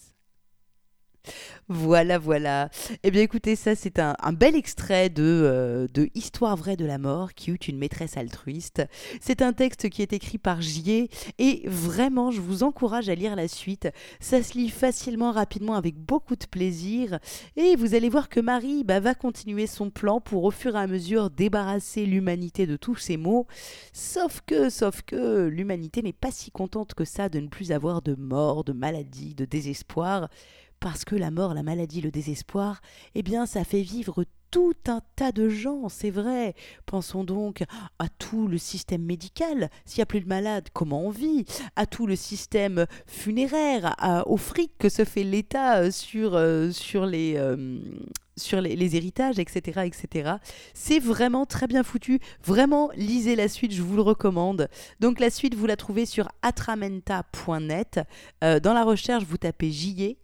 Voilà, 1.68 2.18
voilà. 2.18 2.70
Eh 3.02 3.10
bien, 3.10 3.22
écoutez, 3.22 3.56
ça, 3.56 3.74
c'est 3.74 3.98
un, 3.98 4.14
bel 4.32 4.54
extrait 4.54 5.08
de, 5.08 5.22
euh, 5.22 5.88
de 5.92 6.08
Histoire 6.14 6.56
vraie 6.56 6.76
de 6.76 6.84
la 6.84 6.98
mort 6.98 7.34
qui 7.34 7.50
eut 7.50 7.56
une 7.56 7.78
maîtresse 7.78 8.16
altruiste. 8.16 8.82
C'est 9.20 9.42
un 9.42 9.52
texte 9.52 9.88
qui 9.88 10.02
est 10.02 10.12
écrit 10.12 10.38
par 10.38 10.60
Gier 10.60 11.10
et 11.38 11.62
vraiment, 11.66 12.30
je 12.30 12.40
vous 12.40 12.62
encourage 12.62 13.08
à 13.08 13.14
lire 13.14 13.34
la 13.34 13.48
suite. 13.48 13.88
Ça 14.20 14.42
se 14.42 14.54
lit 14.54 14.68
facilement, 14.68 15.32
rapidement, 15.32 15.74
avec 15.74 15.96
beaucoup 15.96 16.36
de 16.36 16.46
plaisir. 16.46 17.18
Et 17.56 17.74
vous 17.76 17.94
allez 17.94 18.08
voir 18.08 18.28
que 18.28 18.40
Marie 18.40 18.84
bah, 18.84 19.00
va 19.00 19.14
continuer 19.14 19.66
son 19.66 19.90
plan 19.90 20.20
pour, 20.20 20.44
au 20.44 20.50
fur 20.50 20.76
et 20.76 20.80
à 20.80 20.86
mesure, 20.86 21.30
débarrasser 21.30 22.06
l'humanité 22.06 22.66
de 22.66 22.76
tous 22.76 22.96
ces 22.96 23.16
maux. 23.16 23.46
Sauf 23.92 24.40
que, 24.46 24.70
sauf 24.70 25.02
que, 25.02 25.46
l'humanité 25.48 26.02
n'est 26.02 26.12
pas 26.12 26.30
si 26.30 26.50
contente 26.50 26.94
que 26.94 27.04
ça 27.04 27.28
de 27.28 27.40
ne 27.40 27.48
plus 27.48 27.72
avoir 27.72 28.02
de 28.02 28.14
mort, 28.14 28.64
de 28.64 28.72
maladie, 28.72 29.34
de 29.34 29.44
désespoir 29.44 30.28
parce 30.80 31.04
que 31.04 31.16
la 31.16 31.30
mort, 31.30 31.54
la 31.54 31.62
maladie, 31.62 32.00
le 32.00 32.10
désespoir, 32.10 32.80
eh 33.14 33.22
bien, 33.22 33.46
ça 33.46 33.64
fait 33.64 33.82
vivre 33.82 34.24
tout 34.50 34.74
un 34.86 35.00
tas 35.16 35.32
de 35.32 35.48
gens, 35.48 35.88
c'est 35.88 36.10
vrai. 36.10 36.54
Pensons 36.86 37.24
donc 37.24 37.64
à 37.98 38.08
tout 38.08 38.48
le 38.48 38.58
système 38.58 39.02
médical. 39.02 39.70
S'il 39.84 39.98
n'y 39.98 40.02
a 40.02 40.06
plus 40.06 40.20
de 40.20 40.28
malades, 40.28 40.68
comment 40.72 41.02
on 41.02 41.10
vit? 41.10 41.44
À 41.74 41.86
tout 41.86 42.06
le 42.06 42.16
système 42.16 42.86
funéraire, 43.06 43.94
au 44.26 44.36
fric 44.36 44.72
que 44.78 44.88
se 44.88 45.04
fait 45.04 45.24
l'État 45.24 45.78
euh, 45.78 45.90
sur, 45.90 46.34
euh, 46.34 46.70
sur, 46.70 47.06
les, 47.06 47.34
euh, 47.36 47.78
sur 48.36 48.60
les, 48.60 48.96
héritages, 48.96 49.38
etc. 49.38 49.82
etc. 49.84 50.36
C'est 50.74 51.00
vraiment 51.00 51.46
très 51.46 51.66
bien 51.66 51.82
foutu. 51.82 52.20
Vraiment, 52.44 52.90
lisez 52.96 53.36
la 53.36 53.48
suite, 53.48 53.72
je 53.72 53.82
vous 53.82 53.96
le 53.96 54.02
recommande. 54.02 54.68
Donc 55.00 55.20
la 55.20 55.30
suite, 55.30 55.54
vous 55.54 55.66
la 55.66 55.76
trouvez 55.76 56.06
sur 56.06 56.28
atramenta.net. 56.42 58.00
dans 58.40 58.72
la 58.72 58.84
recherche, 58.84 59.24
vous 59.24 59.38
tapez 59.38 59.70
JE 59.70 60.16